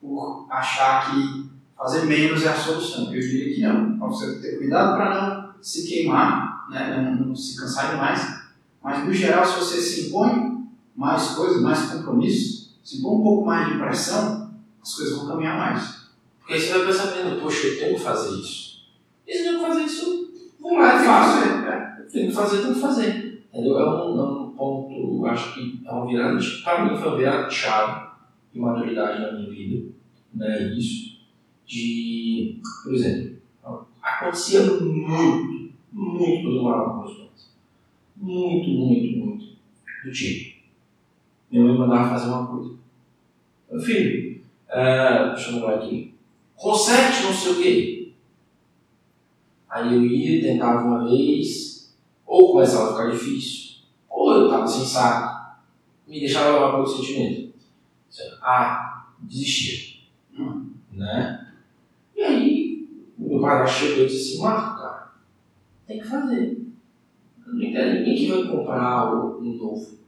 [0.00, 3.12] por achar que fazer menos é a solução.
[3.12, 3.98] Eu diria que não.
[4.08, 7.14] Você ter cuidado para não se queimar, né?
[7.18, 8.38] não, não se cansar demais.
[8.82, 13.46] Mas, no geral, se você se impõe mais coisas, mais compromissos, se impõe um pouco
[13.46, 14.50] mais de pressão,
[14.82, 15.98] as coisas vão caminhar mais.
[16.38, 18.68] Porque aí você vai pensando, poxa, eu tenho que fazer isso.
[19.26, 21.44] E se eu tenho que fazer isso, vou lá e faço.
[21.44, 21.96] É.
[22.00, 23.27] Eu tenho que fazer, tenho que fazer.
[23.52, 23.78] Entendeu?
[23.78, 26.38] É um, é um ponto, acho que é uma virada.
[26.62, 28.08] Para mim, foi uma virada chave
[28.52, 29.90] de maturidade na minha vida.
[30.34, 30.74] Né?
[30.76, 31.18] Isso.
[31.66, 32.60] De.
[32.84, 33.38] Por exemplo,
[34.02, 37.50] acontecia muito, muito quando eu morava com meus pais.
[38.16, 39.46] Muito, muito, muito.
[40.04, 40.58] Do tipo.
[41.50, 42.76] Minha mãe mandava fazer uma coisa.
[43.70, 46.14] Meu filho, é, deixa eu lembrar aqui.
[46.56, 48.12] Conserte não sei o quê.
[49.70, 51.67] Aí eu ia, tentava uma vez,
[52.28, 55.56] ou começava a ficar difícil, ou eu estava sem saco,
[56.06, 57.54] me deixava levar pelo sentimento.
[58.42, 59.96] Ah, desistia.
[60.92, 61.52] Né?
[62.14, 65.12] E aí, meu pai chegou e disse assim: Marco, cara,
[65.86, 66.66] tem que fazer.
[67.46, 69.98] Não tem ninguém que vai comprar um novo.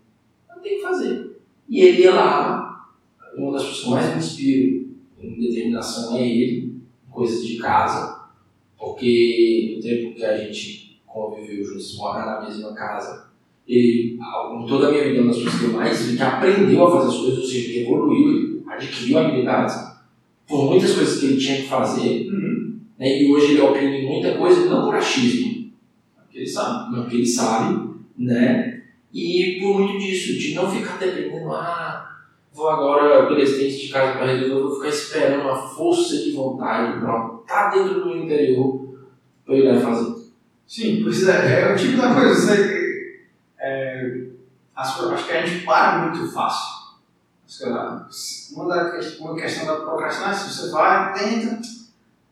[0.49, 1.41] Não tem que fazer.
[1.69, 2.91] E ele ia lá,
[3.35, 8.29] uma das pessoas que mais me inspiro em determinação é ele, em coisas de casa,
[8.77, 13.31] porque no tempo que a gente conviveu juntos, morar na mesma casa,
[13.67, 16.87] ele, em toda a minha vida, uma das pessoas que eu mais vi que aprendeu
[16.87, 19.75] a fazer as coisas, ou seja, que evoluiu, ele adquiriu habilidades
[20.47, 22.29] por muitas coisas que ele tinha que fazer,
[22.99, 23.23] Né?
[23.23, 25.71] E hoje ele opina em muita coisa, não por achismo,
[26.17, 26.93] Porque ele sabe.
[26.93, 28.83] não porque ele sabe, né?
[29.13, 32.09] E por muito disso, de não ficar dependendo, ah,
[32.53, 36.33] vou agora, beleza, tem isso de casa para resolver, vou ficar esperando uma força de
[36.33, 38.99] vontade, pronto, tá dentro do meu interior
[39.45, 40.20] para eu ir lá e fazer.
[40.71, 42.33] Sim, pois é, é o tipo da coisa.
[42.33, 43.27] Você,
[43.59, 44.27] é,
[44.77, 46.81] acho que a gente para muito fácil.
[48.53, 51.61] Uma, da, uma questão da procrastinação, você vai, tenta,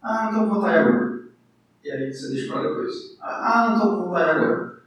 [0.01, 1.21] ah, não estou com vontade agora.
[1.83, 2.95] E aí você deixa para depois.
[3.21, 4.83] Ah, não estou com vontade agora.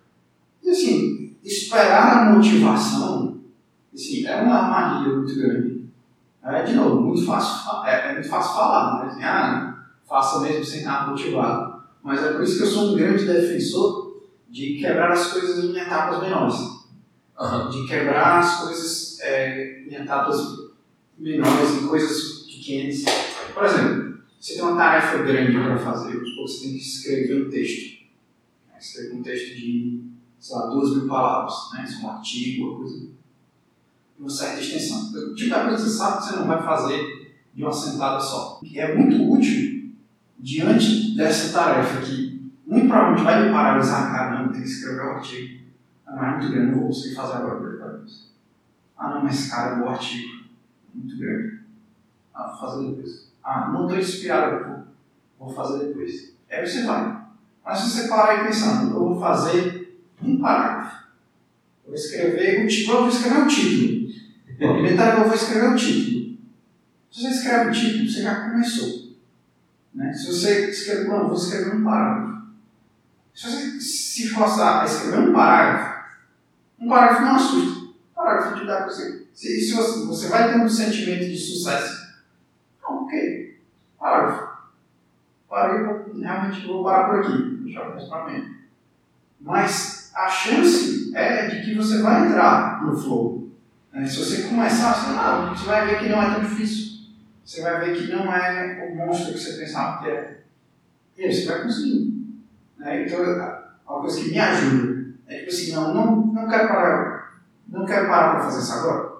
[0.64, 3.42] E assim, esperar a motivação,
[3.94, 5.90] assim, é uma armadilha muito grande.
[6.42, 10.80] É, de novo, muito fácil, é, é muito fácil falar, mas ah, faça mesmo sem
[10.80, 11.71] estar motivado.
[12.04, 15.78] Mas é por isso que eu sou um grande defensor de quebrar as coisas em
[15.78, 16.56] etapas menores.
[17.72, 20.38] De quebrar as coisas é, em etapas
[21.18, 23.04] menores, em coisas pequenas.
[23.54, 28.02] Por exemplo, você tem uma tarefa grande para fazer, você tem que escrever um texto.
[28.68, 28.78] Né?
[28.80, 30.04] Escrever um texto de,
[30.40, 31.86] sei lá, duas mil palavras, né?
[31.88, 33.12] É um artigo, uma coisa
[34.22, 35.12] uma certa extensão.
[35.12, 38.60] O tipo coisa que você sabe que você não vai fazer de uma sentada só.
[38.64, 39.81] E é muito útil
[40.42, 45.62] diante dessa tarefa que muito provavelmente vai me paralisar, caramba, tem que escrever um artigo.
[46.06, 48.32] Ah, mas é muito grande, não vou conseguir fazer agora, isso.
[48.98, 50.46] Ah, não, mas cara, o artigo
[50.94, 51.60] é muito grande.
[52.34, 53.32] Ah, vou fazer depois.
[53.44, 54.84] Ah, não estou inspirado, vou,
[55.40, 56.34] vou fazer depois.
[56.50, 57.22] Aí você vai.
[57.64, 61.08] Mas se você parar e pensar, eu vou fazer um parágrafo.
[61.86, 64.02] Vou escrever o título, eu vou escrever o título.
[64.96, 66.38] Tarefa eu vou escrever o título.
[67.12, 69.01] Se você escreve o título, você já começou.
[69.94, 70.14] Né?
[70.14, 72.42] Se você escreve, não, eu vou escrever um parágrafo.
[73.34, 76.02] Se você se forçar a escrever um parágrafo,
[76.80, 77.80] um parágrafo não assusta.
[77.82, 79.28] Um parágrafo te dá você.
[79.34, 82.16] Se, se você, você vai ter um sentimento de sucesso.
[82.82, 83.60] Não, ok.
[84.00, 84.52] Parágrafo.
[85.50, 85.86] Parei,
[86.22, 87.60] realmente vou parar por aqui.
[87.64, 88.56] Deixar o para mim.
[89.40, 93.50] Mas a chance é de que você vai entrar no flow.
[93.92, 94.06] né?
[94.06, 96.91] Se você começar, você, não, você vai ver que não é tão difícil.
[97.52, 100.38] Você vai ver que não é o monstro que você pensava que é.
[101.18, 102.14] E aí você vai conseguir.
[102.78, 103.06] Né?
[103.06, 107.86] Então, uma coisa que me ajuda é tipo assim, não, não, não quero parar, não
[107.86, 109.12] quero parar para fazer isso agora.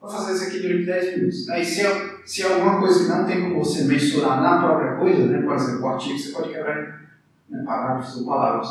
[0.00, 1.48] Vou fazer isso aqui durante 10 minutos.
[1.48, 4.96] Aí se é, se é alguma coisa que não tem como você mensurar na própria
[4.96, 5.42] coisa, né?
[5.42, 7.02] por exemplo, o artigo você pode quebrar
[7.48, 8.68] né, parágrafos ou palavras.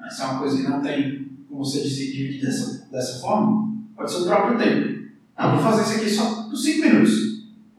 [0.00, 4.10] Mas se é uma coisa que não tem como você dividir dessa, dessa forma, pode
[4.10, 5.10] ser o próprio tempo.
[5.36, 7.33] Ah, vou fazer isso aqui só por 5 minutos.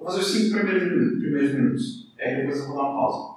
[0.06, 2.14] Vou fazer os 5 primeiros minutos, primeiros minutos.
[2.20, 3.36] Aí depois eu vou dar uma pausa.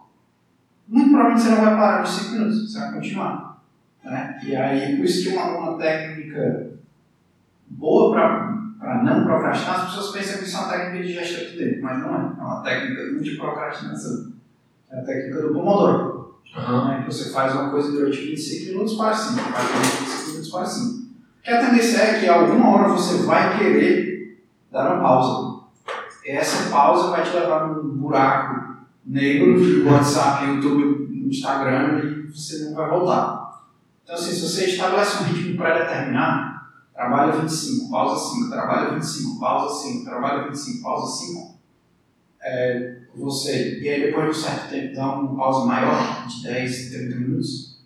[0.87, 3.63] Muito provavelmente você não vai parar nos 5 minutos, você vai continuar.
[4.05, 4.41] Né?
[4.45, 6.73] E aí, por isso que uma, uma técnica
[7.71, 11.57] boa para não procrastinar, as pessoas pensam que isso é uma técnica de gestão de
[11.57, 12.19] tempo, mas não é.
[12.39, 14.33] É uma técnica de procrastinação.
[14.91, 16.35] É a técnica do Pomodoro.
[16.55, 17.01] Né?
[17.01, 20.67] Que você faz uma coisa durante 25 minutos para 5, faz durante 25 minutos para
[20.67, 21.09] 5.
[21.35, 25.59] Porque a tendência é que alguma hora você vai querer dar uma pausa.
[26.37, 32.75] Essa pausa vai te levar num buraco negro de WhatsApp, YouTube, Instagram e você não
[32.75, 33.65] vai voltar.
[34.05, 36.61] Então, assim, se você estabelece um ritmo pré-determinado,
[36.95, 41.59] trabalha 25, pausa 5, trabalha 25, pausa 5, trabalha 25, pausa 5,
[42.43, 46.91] é, você, e aí depois de um certo tempo dá uma pausa maior, de 10,
[46.91, 47.81] 30 minutos,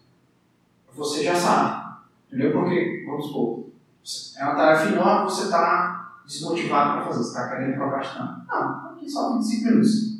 [0.94, 1.92] você já sabe.
[2.28, 2.52] Entendeu?
[2.52, 3.66] Porque, vamos supor,
[4.38, 5.91] é uma tarefa enorme, você está
[6.27, 8.45] desmotivado para fazer, você está querendo procrastinar.
[8.49, 10.19] Não, aqui só 25 minutos.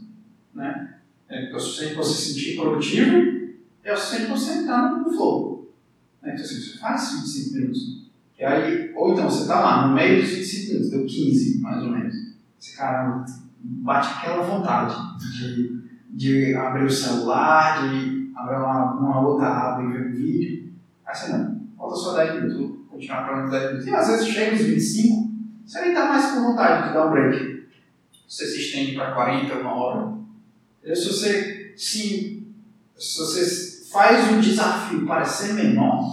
[0.55, 0.95] Né?
[1.29, 3.43] É o suficiente para você se sentir produtivo
[3.85, 5.73] é o suficiente para você entrar no flow.
[6.23, 6.33] Né?
[6.33, 8.03] Então, assim, você faz 25 minutos.
[8.38, 11.83] E aí, ou então você está lá, no meio dos 25 minutos, deu 15, mais
[11.83, 12.15] ou menos.
[12.59, 13.25] Você, cara,
[13.61, 19.93] bate aquela vontade de, de abrir o celular, de abrir uma, uma outra aba e
[19.93, 20.73] ver um vídeo.
[21.05, 23.87] Aí você não, falta só 10 minutos, vou continuar menos 10 minutos.
[23.87, 25.32] E às vezes chega os 25,
[25.72, 27.66] você nem está mais com vontade de dar um break.
[28.28, 30.12] Você se estende para 40, uma hora.
[30.85, 32.46] E se você, se,
[32.94, 36.11] se você faz o desafio parecer menor,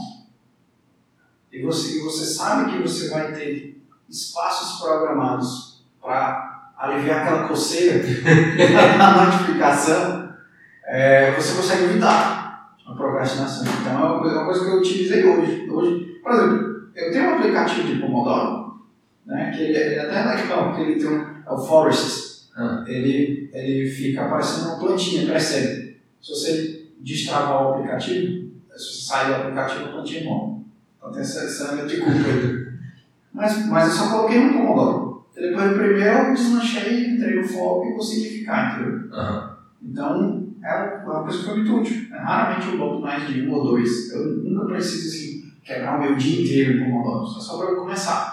[1.51, 8.01] e você, e você sabe que você vai ter espaços programados para aliviar aquela coceira
[8.97, 10.35] na notificação,
[10.85, 13.65] é, você consegue evitar a procrastinação.
[13.81, 15.69] Então é uma coisa, uma coisa que eu utilizei hoje.
[15.69, 16.19] hoje.
[16.23, 18.68] Por exemplo, eu tenho um aplicativo de Pomodoro,
[19.29, 22.49] né, que ele, ele é até legal, porque ele tem um, é o Forest.
[22.57, 22.83] Ah.
[22.87, 25.93] Ele, ele fica parecendo uma plantinha crescendo.
[26.19, 30.61] Se você destravar o aplicativo, se você sair do aplicativo, a plantinha morre.
[30.97, 32.69] Então tem essa, essa de culpa aí.
[33.31, 35.23] Mas, mas eu só coloquei no Pomodoro.
[35.33, 39.13] Depois do primeiro eu deslanchei, entrei no foco e consegui ficar, entendeu?
[39.13, 39.57] Aham.
[39.81, 42.09] Então, é uma coisa que foi muito útil.
[42.11, 44.11] Raramente eu boto mais de um ou dois.
[44.11, 47.25] Eu nunca preciso assim, quebrar o meu dia inteiro em Pomodoro.
[47.25, 48.28] É só para eu começar.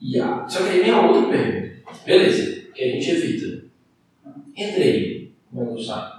[0.00, 0.48] Yeah.
[0.48, 1.76] Só que aí vem a outra pergunta.
[2.04, 3.64] Beleza, que a gente evita.
[4.56, 5.34] Entrei.
[5.50, 6.16] Como é que eu saio?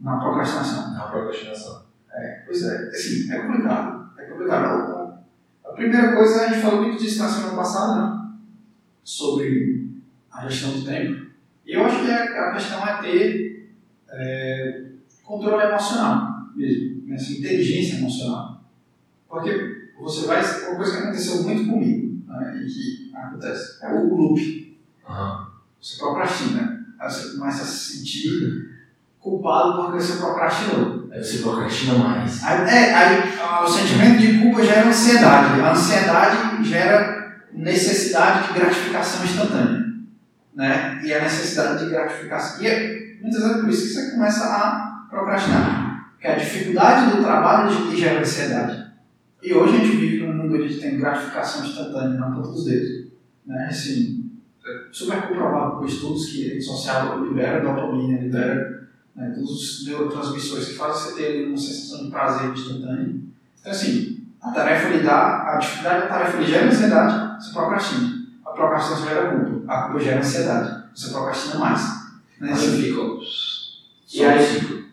[0.00, 0.92] Na procrastinação.
[0.92, 1.84] Na procrastinação.
[2.12, 4.10] É, pois é, assim, é complicado.
[4.18, 5.18] É complicado.
[5.64, 8.32] A primeira coisa, a gente falou muito disso na semana passada, né?
[9.02, 9.90] Sobre
[10.30, 11.26] a gestão do tempo.
[11.66, 13.74] E eu acho que a, a questão é ter
[14.10, 14.84] é,
[15.24, 18.62] controle emocional mesmo, essa inteligência emocional.
[19.28, 20.42] Porque você vai.
[20.68, 22.03] Uma coisa que aconteceu muito comigo,
[22.40, 24.78] né, e que acontece, é o loop.
[25.08, 25.46] Uhum.
[25.80, 28.74] Você procrastina, aí você começa a se sentir
[29.24, 31.08] culpado porque você procrastinou.
[31.10, 32.44] Aí você procrastina mais.
[32.44, 35.60] Aí, é, aí o sentimento de culpa gera ansiedade.
[35.60, 39.84] A ansiedade gera necessidade de gratificação instantânea.
[40.54, 41.00] Né?
[41.02, 42.62] E a necessidade de gratificação.
[42.62, 46.10] E é, muitas vezes é por isso que você começa a procrastinar.
[46.12, 48.83] Porque a dificuldade do trabalho gera ansiedade.
[49.44, 52.48] E hoje a gente vive num mundo onde a gente tem gratificação instantânea na ponta
[52.48, 53.08] dos dedos.
[53.44, 53.66] Né?
[53.68, 54.30] Assim,
[54.66, 59.86] é super comprovado por estudos que a rede social libera dopamina, libera né, todos os
[59.86, 63.22] neurotransmissores que fazem você ter uma sensação de prazer instantâneo.
[63.60, 68.24] Então, assim, a tarefa lhe dá, a dificuldade da tarefa lhe gera ansiedade, você procrastina.
[68.46, 71.82] A procrastinação gera culpa, a culpa gera ansiedade, você procrastina mais.
[72.40, 72.54] Né?
[72.54, 73.00] Você fica.
[74.14, 74.86] E aí,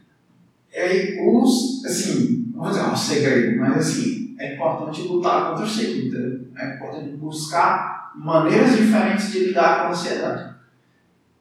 [0.73, 5.65] e aí, os, assim, não vou dizer um segredo, mas assim, é importante lutar contra
[5.65, 6.47] o ciclo, entendeu?
[6.57, 10.55] É importante buscar maneiras diferentes de lidar com a ansiedade.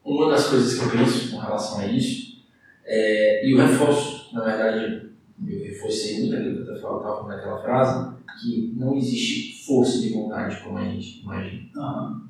[0.05, 2.43] Uma das coisas que eu penso com relação a isso,
[2.85, 5.09] é, e eu reforço, na verdade,
[5.47, 10.13] eu reforcei muito aquilo que eu estava falando naquela frase, que não existe força de
[10.13, 11.69] vontade como a gente imagina.
[11.75, 12.21] Uhum.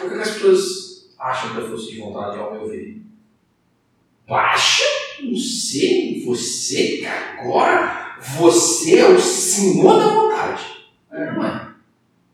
[0.00, 3.02] Por que as pessoas acham que força de vontade, ao meu ver,
[4.28, 4.84] baixa?
[5.22, 10.62] Não sei, você agora, você é o senhor da vontade.
[11.10, 11.32] É.
[11.32, 11.68] Não é.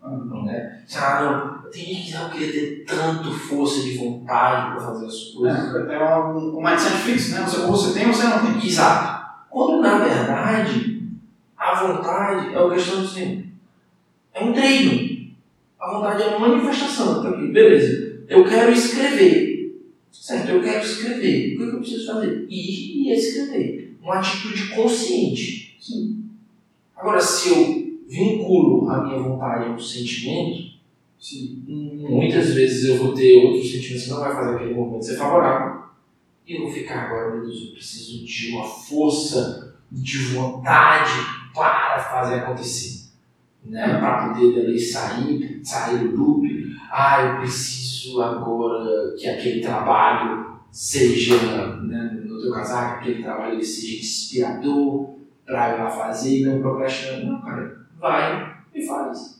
[0.02, 0.82] Não é?
[0.96, 1.22] Ah,
[1.64, 5.74] não, tem gente que não queria ter tanto força de vontade para fazer as coisas.
[5.88, 7.42] É, é um, um mindset fixo, né?
[7.42, 8.66] Você, ou você tem ou você não tem.
[8.66, 9.26] Exato.
[9.50, 11.02] Quando na verdade
[11.56, 13.46] a vontade é uma questão de assim,
[14.32, 15.34] é um treino.
[15.80, 17.20] A vontade é uma manifestação.
[17.20, 18.24] Então, aqui, beleza.
[18.28, 19.56] Eu quero escrever.
[20.12, 21.54] Certo, eu quero escrever.
[21.54, 22.46] O que eu preciso fazer?
[22.48, 23.96] Ir e escrever.
[24.02, 25.65] Uma atitude consciente.
[26.96, 30.76] Agora, se eu vinculo a minha vontade a um sentimento,
[31.18, 31.62] Sim.
[32.08, 35.86] muitas vezes eu vou ter outros sentimentos que não vai fazer aquele movimento ser favorável.
[36.46, 41.12] E eu vou ficar agora, meu Deus, eu preciso de uma força de vontade
[41.52, 43.06] para fazer acontecer.
[43.64, 43.98] Né?
[43.98, 46.46] Para poder dali sair, sair do loop.
[46.90, 51.36] Ah, eu preciso agora que aquele trabalho seja,
[51.82, 55.15] né, no teu casaco, aquele trabalho seja inspirador
[55.48, 57.26] eu lá fazer e não procrastinando.
[57.26, 59.36] Não, cara, vai e faz.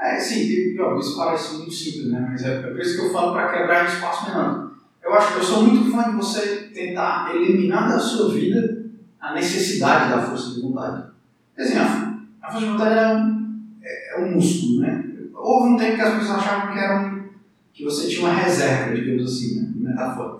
[0.00, 2.26] É, sim, ó, isso parece muito simples, né?
[2.30, 4.70] Mas é, é por isso que eu falo para quebrar em espaço menor.
[5.02, 8.86] Eu acho que eu sou muito fã de você tentar eliminar da sua vida
[9.20, 11.10] a necessidade da força de vontade.
[11.54, 15.04] Quer dizer, a, a força de vontade é um, é, é um músculo, né?
[15.34, 17.28] Houve um tempo que as pessoas achavam que era um,
[17.72, 19.94] que você tinha uma reserva, digamos assim, né?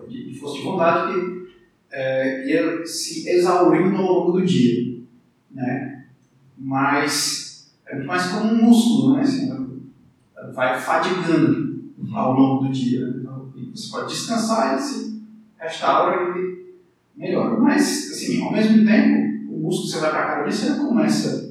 [0.09, 1.41] De, de força de vontade que
[1.91, 4.90] é, ia se exaurindo ao longo do dia,
[5.51, 6.05] né?
[6.57, 9.23] Mas é muito mais como um músculo, né?
[9.23, 9.51] Assim,
[10.55, 13.07] vai fadigando ao longo do dia.
[13.07, 13.21] Né?
[13.21, 15.23] Então, você pode descansar e se
[15.59, 16.75] restaura e
[17.17, 17.59] melhora.
[17.59, 21.51] Mas, assim, ao mesmo tempo, o músculo que você vai para a você não começa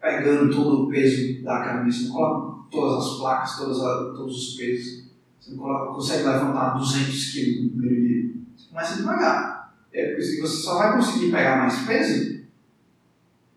[0.00, 4.56] pegando todo o peso da você não coloca todas as placas, todas a, todos os
[4.56, 5.10] pesos.
[5.38, 8.32] Você não coloca, consegue levantar 200 quilos no primeiro dia.
[8.56, 9.74] Você começa devagar.
[9.92, 12.39] É você só vai conseguir pegar mais peso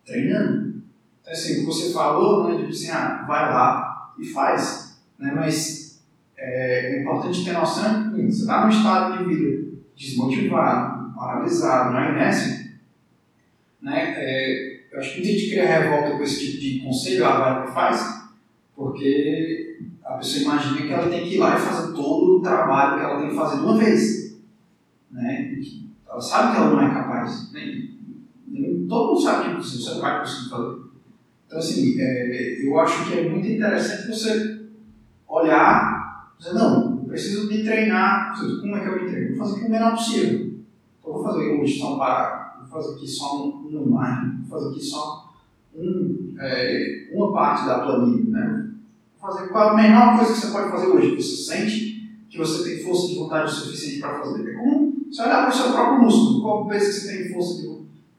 [0.04, 0.82] treinando.
[1.20, 4.98] Então, assim, você falou, né, tipo assim, ah, vai lá e faz.
[5.18, 6.02] Né, mas
[6.36, 9.64] é, é importante ter noção que você está num estado de vida
[9.96, 12.72] desmotivado, paralisado, na inércia,
[13.80, 17.38] né, é, eu acho que muita gente cria revolta com esse tipo de conselho, ah,
[17.38, 18.24] vai lá e faz,
[18.74, 22.98] porque a pessoa imagina que ela tem que ir lá e fazer todo o trabalho
[22.98, 24.36] que ela tem que fazer de uma vez.
[25.10, 25.58] Né?
[26.08, 27.52] Ela sabe que ela não é capaz.
[27.52, 27.88] Né?
[28.88, 30.76] Todo mundo sabe que você não vai conseguir fazer.
[31.46, 34.66] Então, assim, é, eu acho que é muito interessante você
[35.28, 36.04] olhar
[36.38, 38.34] dizer, não, eu preciso me treinar.
[38.60, 39.36] Como é que eu me treino?
[39.36, 40.54] Vou fazer aqui o menor possível.
[41.00, 44.58] Então, vou fazer hoje só um parágrafo, vou fazer aqui só um, uma imagem, vou
[44.58, 45.34] fazer aqui só
[45.74, 48.30] um, é, uma parte da planilha.
[48.30, 48.70] Né?
[49.20, 51.94] Vou fazer qual a menor coisa que você pode fazer hoje, você sente
[52.28, 54.50] que você tem força de vontade o suficiente para fazer.
[54.50, 57.62] É como Você olhar para o seu próprio músculo, qual peso que você tem força,
[57.62, 57.73] de,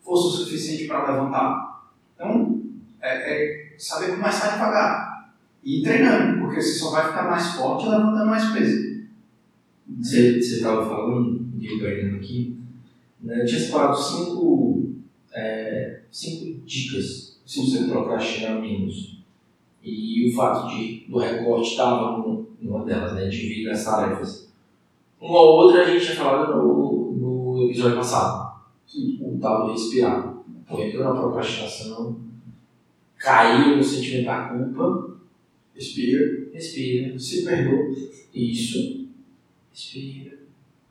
[0.06, 1.90] força suficiente para levantar.
[2.14, 2.62] Então,
[3.02, 5.34] é, é saber começar devagar.
[5.64, 9.04] E ir treinando, porque você só vai ficar mais forte levantando mais peso.
[10.00, 12.56] Você estava falando, eu perdendo aqui,
[13.20, 14.94] né, eu tinha separado cinco,
[15.34, 19.24] é, cinco dicas se você procrastinar menos.
[19.84, 22.24] E o fato de do recorte estava
[22.60, 24.52] numa delas, né, dividir as tarefas.
[25.20, 28.62] Uma ou outra a gente tinha falado no, no episódio passado,
[29.22, 30.36] o tal do respirar.
[30.70, 32.20] Entrou na procrastinação,
[33.18, 35.16] caiu no sentimento da culpa,
[35.76, 37.94] Respira, respira, se perdoa.
[38.34, 39.08] isso,
[39.74, 40.38] respira,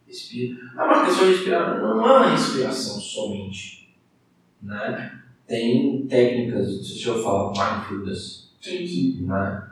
[0.06, 0.56] respira.
[0.76, 3.88] A uma questão de respirar não é uma respiração somente,
[4.62, 5.20] né?
[5.46, 9.22] Tem técnicas, não sei se eu falo mindfulness, Sim, sim.
[9.22, 9.70] né?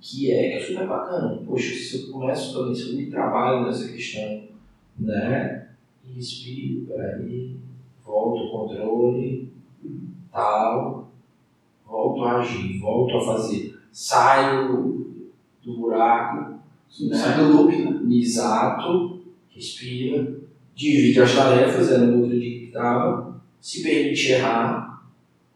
[0.00, 1.42] Que é, que é super bacana.
[1.44, 4.44] Poxa, se eu começo também, se eu me trabalho nessa questão,
[4.98, 5.70] né?
[6.04, 7.56] E respiro, peraí,
[8.04, 9.48] volto o controle,
[10.32, 11.10] tal,
[11.86, 13.78] volto a agir, volto a fazer.
[13.92, 15.02] Saio
[15.62, 16.60] do buraco,
[17.00, 17.16] né?
[17.16, 18.16] Sai do loop, né?
[18.16, 20.40] exato, respira,
[20.74, 25.04] divide as tarefas, era no outro dia que estava, se permite errar,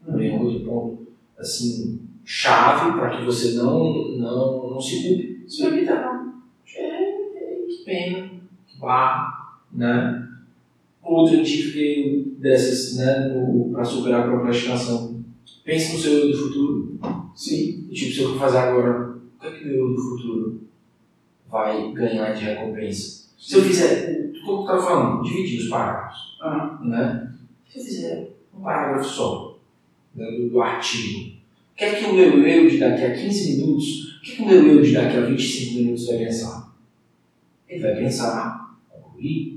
[0.05, 5.45] também é outro ponto, assim, chave para que você não, não, não se culpe.
[5.47, 6.33] Se permita errar.
[6.75, 7.11] É,
[7.67, 8.29] que pena,
[8.67, 10.26] que barra, né?
[11.07, 13.33] Outra dica dessas, né,
[13.71, 15.23] para superar a procrastinação.
[15.63, 16.99] Pense no seu eu do futuro.
[17.33, 17.87] Sim.
[17.91, 20.61] Tipo, se eu for fazer agora, o que é que o eu do futuro
[21.49, 23.27] vai ganhar de recompensa?
[23.37, 26.79] Se eu fizer, como tu estava falando, dividir os parágrafos, Aham.
[26.89, 27.33] né?
[27.69, 29.59] Se eu fizer um parágrafo só,
[30.15, 33.57] né, do, do artigo, o que é que o meu eu de daqui a 15
[33.57, 36.75] minutos, o que é que o meu eu de daqui a 25 minutos vai pensar?
[37.69, 39.56] Ele vai pensar, concluir.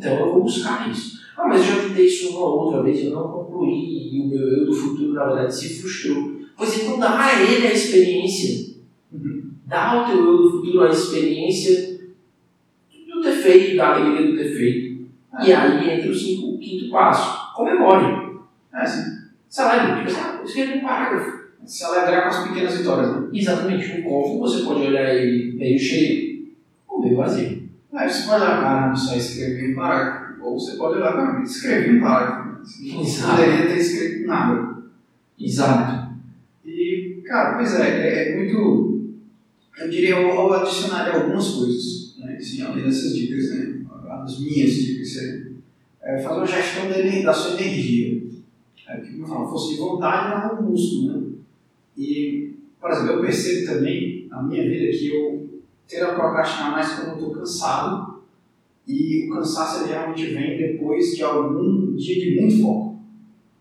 [0.00, 1.20] Então eu vou buscar isso.
[1.36, 4.48] Ah, mas eu já tentei isso uma outra vez, eu não concluí, e o meu
[4.48, 6.40] eu do futuro, na verdade, se frustrou.
[6.56, 8.76] Pois então dá a ele a experiência.
[9.66, 12.00] Dá ao teu eu do futuro a experiência
[13.06, 15.06] do ter feito, da alegria do ter feito.
[15.44, 17.54] E aí entra o, cinco, o quinto passo.
[17.54, 18.40] Comemore.
[18.74, 19.20] É, sim.
[19.48, 20.06] Celebre.
[20.06, 21.40] Tipo, ah, escreve um parágrafo.
[21.64, 23.28] Se alegrar com as pequenas vitórias, né?
[23.32, 24.00] Exatamente.
[24.00, 26.48] Um copo você pode olhar ele meio cheio
[26.88, 27.69] ou meio vazio.
[27.92, 30.44] Aí você pode olhar, cara, só escrevi um parágrafo.
[30.44, 32.50] Ou você pode olhar, cara, escrevi um parágrafo.
[32.82, 34.82] Não poderia ter escrito nada.
[35.38, 36.14] Exato.
[36.64, 39.16] E, cara, pois é, é, é muito.
[39.78, 42.36] Eu diria, eu, eu adicionaria algumas coisas, né?
[42.36, 43.80] Assim, além dessas dicas, né?
[44.08, 45.50] As minhas dicas seriam.
[46.02, 48.22] É, fazer uma gestão da, da sua energia.
[48.88, 51.28] É, que, como eu falo, fosse de vontade, não músculo, né?
[51.96, 55.39] E, por exemplo, eu percebo também na minha vida que eu
[55.90, 58.22] tendo a procrastinar mais quando eu estou cansado
[58.86, 63.00] e o cansaço ele realmente vem depois de algum dia de muito foco.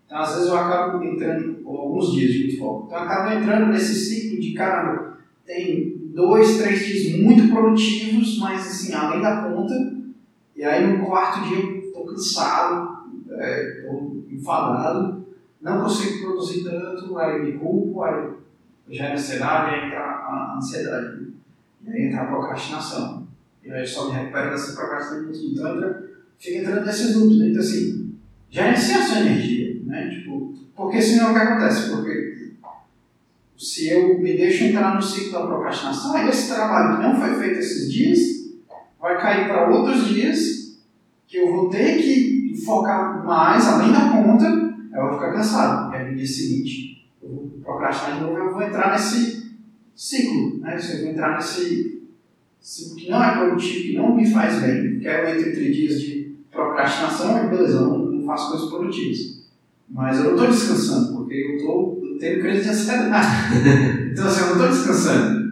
[0.05, 3.33] Então, às vezes eu acabo entrando, ou alguns dias de muito foco, então eu acabo
[3.33, 9.43] entrando nesse ciclo de, caramba, tem dois, três dias muito produtivos, mas assim, além da
[9.43, 9.73] conta,
[10.55, 15.25] e aí no quarto dia eu estou cansado, estou enfadado,
[15.61, 18.29] não consigo produzir tanto, aí me culpo, aí
[18.89, 21.38] gera ansiedade, aí entra a ansiedade.
[21.89, 23.27] E aí entra a procrastinação.
[23.63, 25.29] E aí só me recupero dessa procrastinação.
[25.31, 27.39] Então entra, fica entrando nesses loops.
[27.39, 27.49] Né?
[27.49, 28.15] Então assim,
[28.49, 29.81] gerenciar a sua energia.
[29.83, 30.09] Né?
[30.09, 31.89] Tipo, porque senão o que acontece?
[31.89, 32.53] Porque
[33.57, 37.35] se eu me deixo entrar no ciclo da procrastinação, aí esse trabalho que não foi
[37.39, 38.19] feito esses dias
[38.99, 40.79] vai cair para outros dias
[41.27, 45.91] que eu vou ter que focar mais, além da conta, eu vou ficar cansado.
[45.91, 49.48] E aí no dia seguinte eu vou procrastinar de novo eu vou entrar nesse
[49.99, 50.77] ciclo, né?
[50.77, 52.03] Eu vou entrar nesse
[52.61, 54.93] ciclo que não é produtivo, que não me faz bem.
[54.93, 59.43] Porque aí eu entre dias de procrastinação e beleza, eu não, não faço coisas produtivas.
[59.89, 63.27] Mas eu não estou descansando, porque eu estou tendo crise de ansiedade.
[64.11, 65.49] então assim, eu não estou descansando.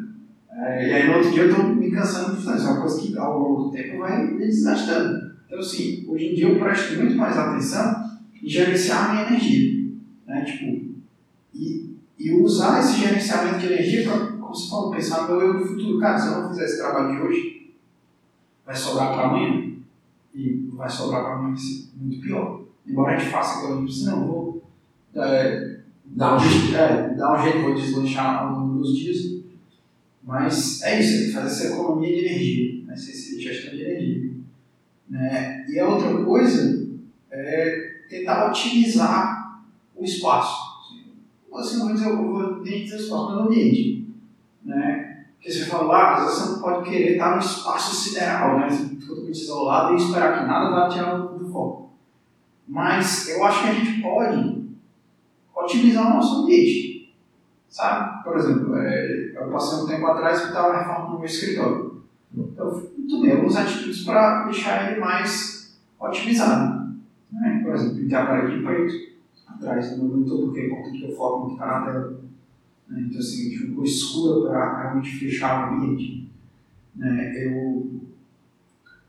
[0.50, 2.68] É, e aí no outro dia eu estou me cansando de fazer.
[2.68, 5.34] É uma coisa que ao longo do tempo vai me desgastando.
[5.46, 9.92] Então assim, hoje em dia eu presto muito mais atenção em gerenciar a minha energia.
[10.26, 10.46] Né?
[10.46, 10.88] Tipo,
[11.54, 15.66] e, e usar esse gerenciamento de energia para, como você falou, pensar no eu do
[15.66, 16.00] futuro.
[16.00, 17.76] Cara, se eu não fizer esse trabalho de hoje,
[18.66, 19.74] vai sobrar para amanhã.
[20.34, 21.56] E vai sobrar para amanhã
[21.96, 22.62] muito pior.
[22.86, 24.64] Embora a gente faça igual a gente disse, não, vou
[25.16, 26.76] é, Dá um jeito.
[26.76, 29.38] é, dar um jeito, vou deslanchar ao longo dos dias.
[30.24, 32.94] Mas é isso, é fazer essa economia de energia, né?
[32.94, 34.32] essa gestão de energia.
[35.10, 35.66] Né?
[35.70, 36.88] E a outra coisa
[37.32, 39.64] é tentar otimizar
[39.96, 40.68] o espaço.
[41.54, 44.07] Assim, não vou dizer, eu vou nem dizer o espaço, mas o ambiente.
[44.68, 45.24] Né?
[45.36, 48.68] Porque você falou, ah, às vezes você não pode querer estar no espaço sideral, né?
[49.08, 51.92] Totalmente isolado e esperar que nada vá tirar do foco.
[52.68, 54.68] Mas eu acho que a gente pode
[55.56, 57.16] otimizar o nosso ambiente.
[57.70, 58.24] Sabe?
[58.24, 62.02] Por exemplo, é, eu passei um tempo atrás que estava reformando o meu escritório.
[62.58, 66.94] Eu tomei algumas atitudes para deixar ele mais otimizado.
[67.32, 67.62] Né?
[67.64, 68.94] Por exemplo, pintar a parede de preto
[69.48, 72.27] atrás do meu monitor, porque é importante que eu foco está na tela.
[72.90, 73.06] Né?
[73.08, 76.30] Então, assim, ficou escura para realmente fechar o ambiente.
[76.96, 77.46] Né?
[77.46, 78.02] Eu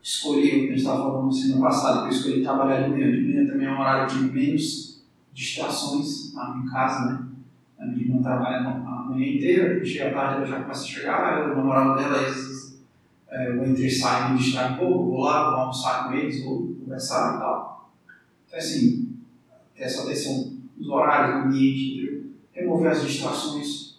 [0.01, 3.11] escolhi, a gente estava falando semana passada, eu escolhi trabalhar de manhã.
[3.11, 5.01] De manhã também é um horário de menos
[5.33, 7.25] distrações lá em casa, né?
[7.79, 11.53] A minha irmã trabalha a manhã inteira, chega tarde, ela já começa a chegar, eu,
[11.53, 12.17] o namorado dela,
[13.29, 16.43] é, eu entro e saio, me distrai um pouco, vou lá, vou almoçar com eles,
[16.43, 17.89] vou conversar e tal.
[18.47, 19.15] Então, assim,
[19.77, 22.08] essa atenção nos horários, no ambiente,
[22.59, 23.95] remover as distrações.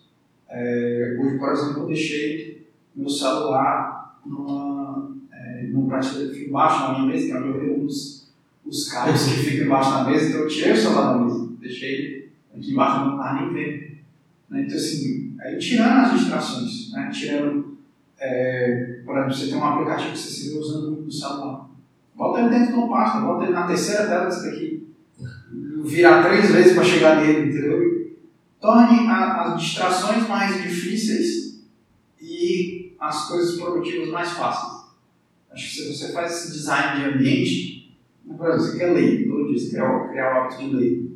[0.49, 6.81] É, hoje, por exemplo, eu deixei meu celular numa, é, numa prateleira que fica embaixo
[6.81, 8.33] na minha mesa, que é onde eu vejo os,
[8.67, 12.31] os cabos que ficam embaixo da mesa, então eu tirei o celular da mesa, deixei
[12.55, 13.91] aqui embaixo, não estava nem vendo.
[14.51, 14.63] Né?
[14.63, 17.11] Então, assim, aí tirando as distrações, né?
[17.13, 17.79] tirando,
[18.19, 21.71] é, por exemplo, você tem um aplicativo que você se vê usando muito no celular.
[22.15, 24.89] Bota ele dentro de uma pasta, bota ele na terceira tela desse daqui.
[25.85, 27.90] Virar três vezes para chegar nele, entendeu?
[28.61, 31.65] Torne a, as distrações mais difíceis
[32.21, 34.81] e as coisas produtivas mais fáceis.
[35.51, 37.99] Acho que se você faz esse design de ambiente,
[38.37, 41.11] por exemplo, você quer ler, todo dia você quer criar o hábito de ler.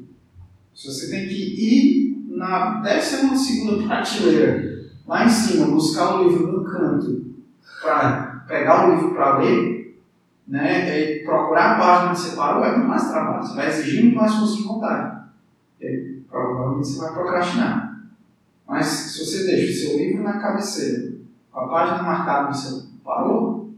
[0.74, 6.46] Se você tem que ir na décima segunda prateleira, lá em cima, buscar o livro
[6.50, 7.34] no canto,
[7.80, 10.02] para pegar o livro para ler,
[10.48, 13.42] né, e procurar a página que você parou, é muito mais trabalho.
[13.42, 15.24] Você vai exigir muito mais força de vontade.
[16.34, 18.10] Provavelmente você vai procrastinar.
[18.66, 21.14] Mas se você deixa o seu livro na cabeceira,
[21.52, 23.72] com a página marcada que você parou,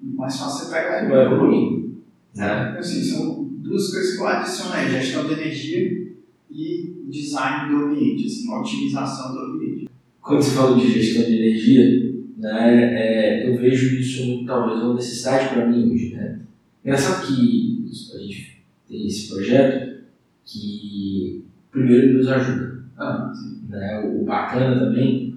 [0.00, 1.12] mais fácil você pegar ele.
[1.12, 1.98] Vai evoluindo.
[2.34, 2.68] Né?
[2.70, 6.14] Então, assim, são duas coisas que eu adiciono aí, gestão de energia
[6.50, 9.90] e design do ambiente, assim, otimização do ambiente.
[10.22, 15.50] Quando você falou de gestão de energia, né, é, eu vejo isso talvez uma necessidade
[15.50, 16.14] para mim hoje.
[16.14, 16.40] Né?
[16.82, 20.04] Engraçado que a gente tem esse projeto
[20.46, 22.84] que primeiro nos ajuda.
[22.96, 23.32] Ah,
[23.68, 24.00] Né?
[24.00, 25.36] O bacana também,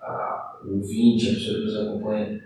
[0.00, 2.40] a, o ouvinte, a pessoa que nos acompanha,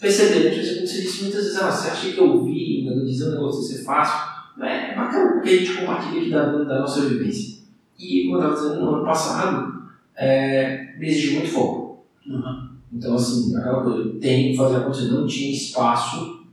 [0.00, 0.50] perceber, né?
[0.50, 3.32] Como você disse muitas vezes, ah, você acha que eu vi, mas eu dizer um
[3.32, 4.92] negócio que você fácil, né?
[4.92, 7.56] é bacana porque a gente compartilha aqui da, da nossa vivência.
[7.98, 9.82] E, como eu estava dizendo, no ano passado,
[10.16, 12.04] é, exigiu muito foco.
[12.26, 12.68] Uhum.
[12.92, 16.46] Então, assim, aquela coisa, eu tenho que fazer acontecer, não tinha espaço,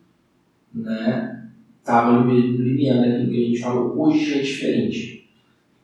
[0.74, 1.50] né?
[1.80, 4.00] Estava no limiar daquilo que a gente falou.
[4.00, 5.23] Hoje já é diferente.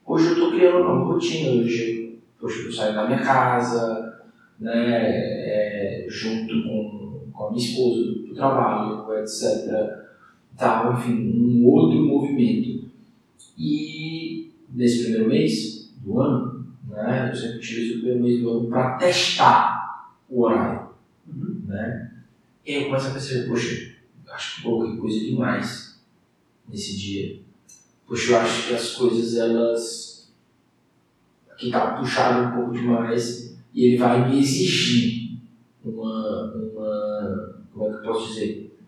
[0.09, 1.51] Hoje eu estou criando uma rotina.
[1.61, 4.23] Hoje, eu saio da minha casa,
[4.59, 4.71] né?
[4.73, 9.69] É, junto com, com a minha esposa, do trabalho, etc.
[10.57, 12.89] Tal, enfim, um outro movimento.
[13.55, 17.29] E nesse primeiro mês do ano, né?
[17.29, 20.89] Eu sempre utilizo o primeiro mês do ano para testar o horário.
[21.27, 21.61] Uhum.
[21.67, 22.13] Né?
[22.65, 23.93] E aí eu começo a perceber, poxa,
[24.33, 26.01] acho que coloquei coisa demais
[26.67, 27.47] nesse dia.
[28.09, 30.33] Poxa, eu acho que as coisas, elas.
[31.51, 35.37] Aqui tá puxado um pouco demais e ele vai me exigir
[35.85, 36.55] uma.
[36.55, 38.79] uma como é que eu posso dizer?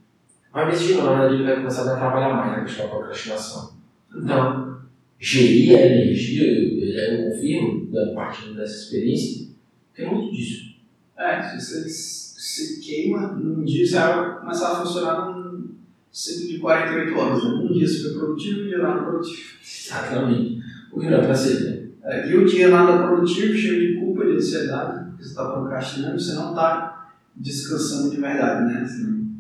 [0.52, 2.86] Vai me exigir, não, na verdade ele vai começar a me atrapalhar mais na questão
[2.88, 3.74] da procrastinação.
[4.16, 4.82] Então,
[5.20, 9.50] gerir a energia, eu, confirmo, da partindo dessa experiência,
[9.94, 10.78] tem muito disso.
[11.16, 15.71] É, se você se queima num dia, você vai começar a funcionar num
[16.12, 17.44] ciclo de 48 horas.
[17.44, 17.50] Né?
[17.50, 19.50] Um dia você foi produtivo, um dia nada produtivo.
[19.64, 20.62] Exatamente.
[20.92, 22.30] O que não é ser, né?
[22.30, 26.34] E o dia nada produtivo, cheio de culpa, de ansiedade, porque você está procrastinando, você
[26.34, 28.82] não está descansando de verdade, né?
[28.82, 29.32] Assim,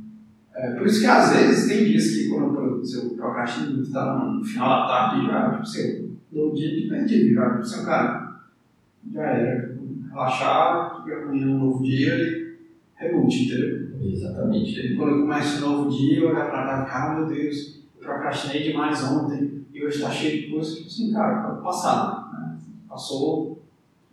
[0.53, 3.87] é, por isso que às vezes tem dias que quando eu, se eu procrastino muito,
[3.87, 7.49] está no final da tarde já, tipo assim, eu dou um dia de perdido já,
[7.49, 8.41] tipo assim, cara,
[9.11, 9.75] já era,
[10.09, 12.57] relaxar, amanhã é um novo dia e
[12.95, 13.80] reboot, entendeu?
[14.03, 14.95] Exatamente.
[14.95, 18.03] Quando eu começo um novo dia, eu olhar pra cá e ah, meu Deus, eu
[18.07, 22.57] procrastinei demais ontem, e hoje está cheio de coisa, tipo assim, cara, passado, né?
[22.89, 23.61] Passou.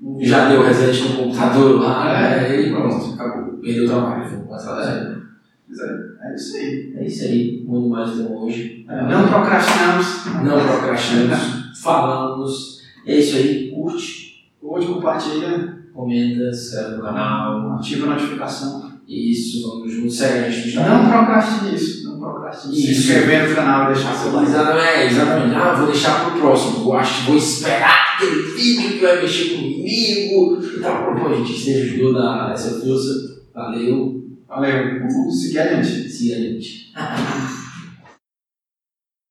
[0.00, 2.60] não- Já deu reset no computador lá, É, né?
[2.60, 3.54] E pronto, acabou.
[3.58, 4.30] Perdeu o trabalho.
[4.30, 5.18] Vou começar a fazer.
[5.66, 6.92] Pois é, isso aí.
[6.96, 7.64] É isso aí.
[7.66, 8.86] Muito mais do hoje.
[8.88, 10.26] É, não procrastinamos.
[10.44, 11.80] Não procrastinamos.
[11.82, 12.82] falamos.
[13.06, 13.70] É isso aí.
[13.72, 14.28] Curte,
[14.60, 17.72] Hoje compartilha, comenta, se inscreve no canal.
[17.72, 18.87] ativa a notificação.
[19.08, 20.20] Isso, vamos juntos.
[20.20, 20.98] A gente no Instagram.
[20.98, 22.04] Não procrastine isso.
[22.04, 22.74] Não procrastina.
[22.74, 22.86] Isso.
[22.86, 24.50] Se inscrever no canal e deixar seu like.
[24.50, 25.54] Exatamente, exatamente.
[25.56, 26.84] Ah, vou deixar pro próximo.
[26.84, 30.62] Vou, acho, vou esperar aquele vídeo que vai mexer comigo.
[30.62, 31.14] E tal.
[31.16, 33.38] Pô, gente, você ajudou a dar essa força.
[33.54, 34.24] Valeu.
[34.46, 36.08] Valeu, vamos seguir adiante.
[36.08, 36.92] Siga a gente.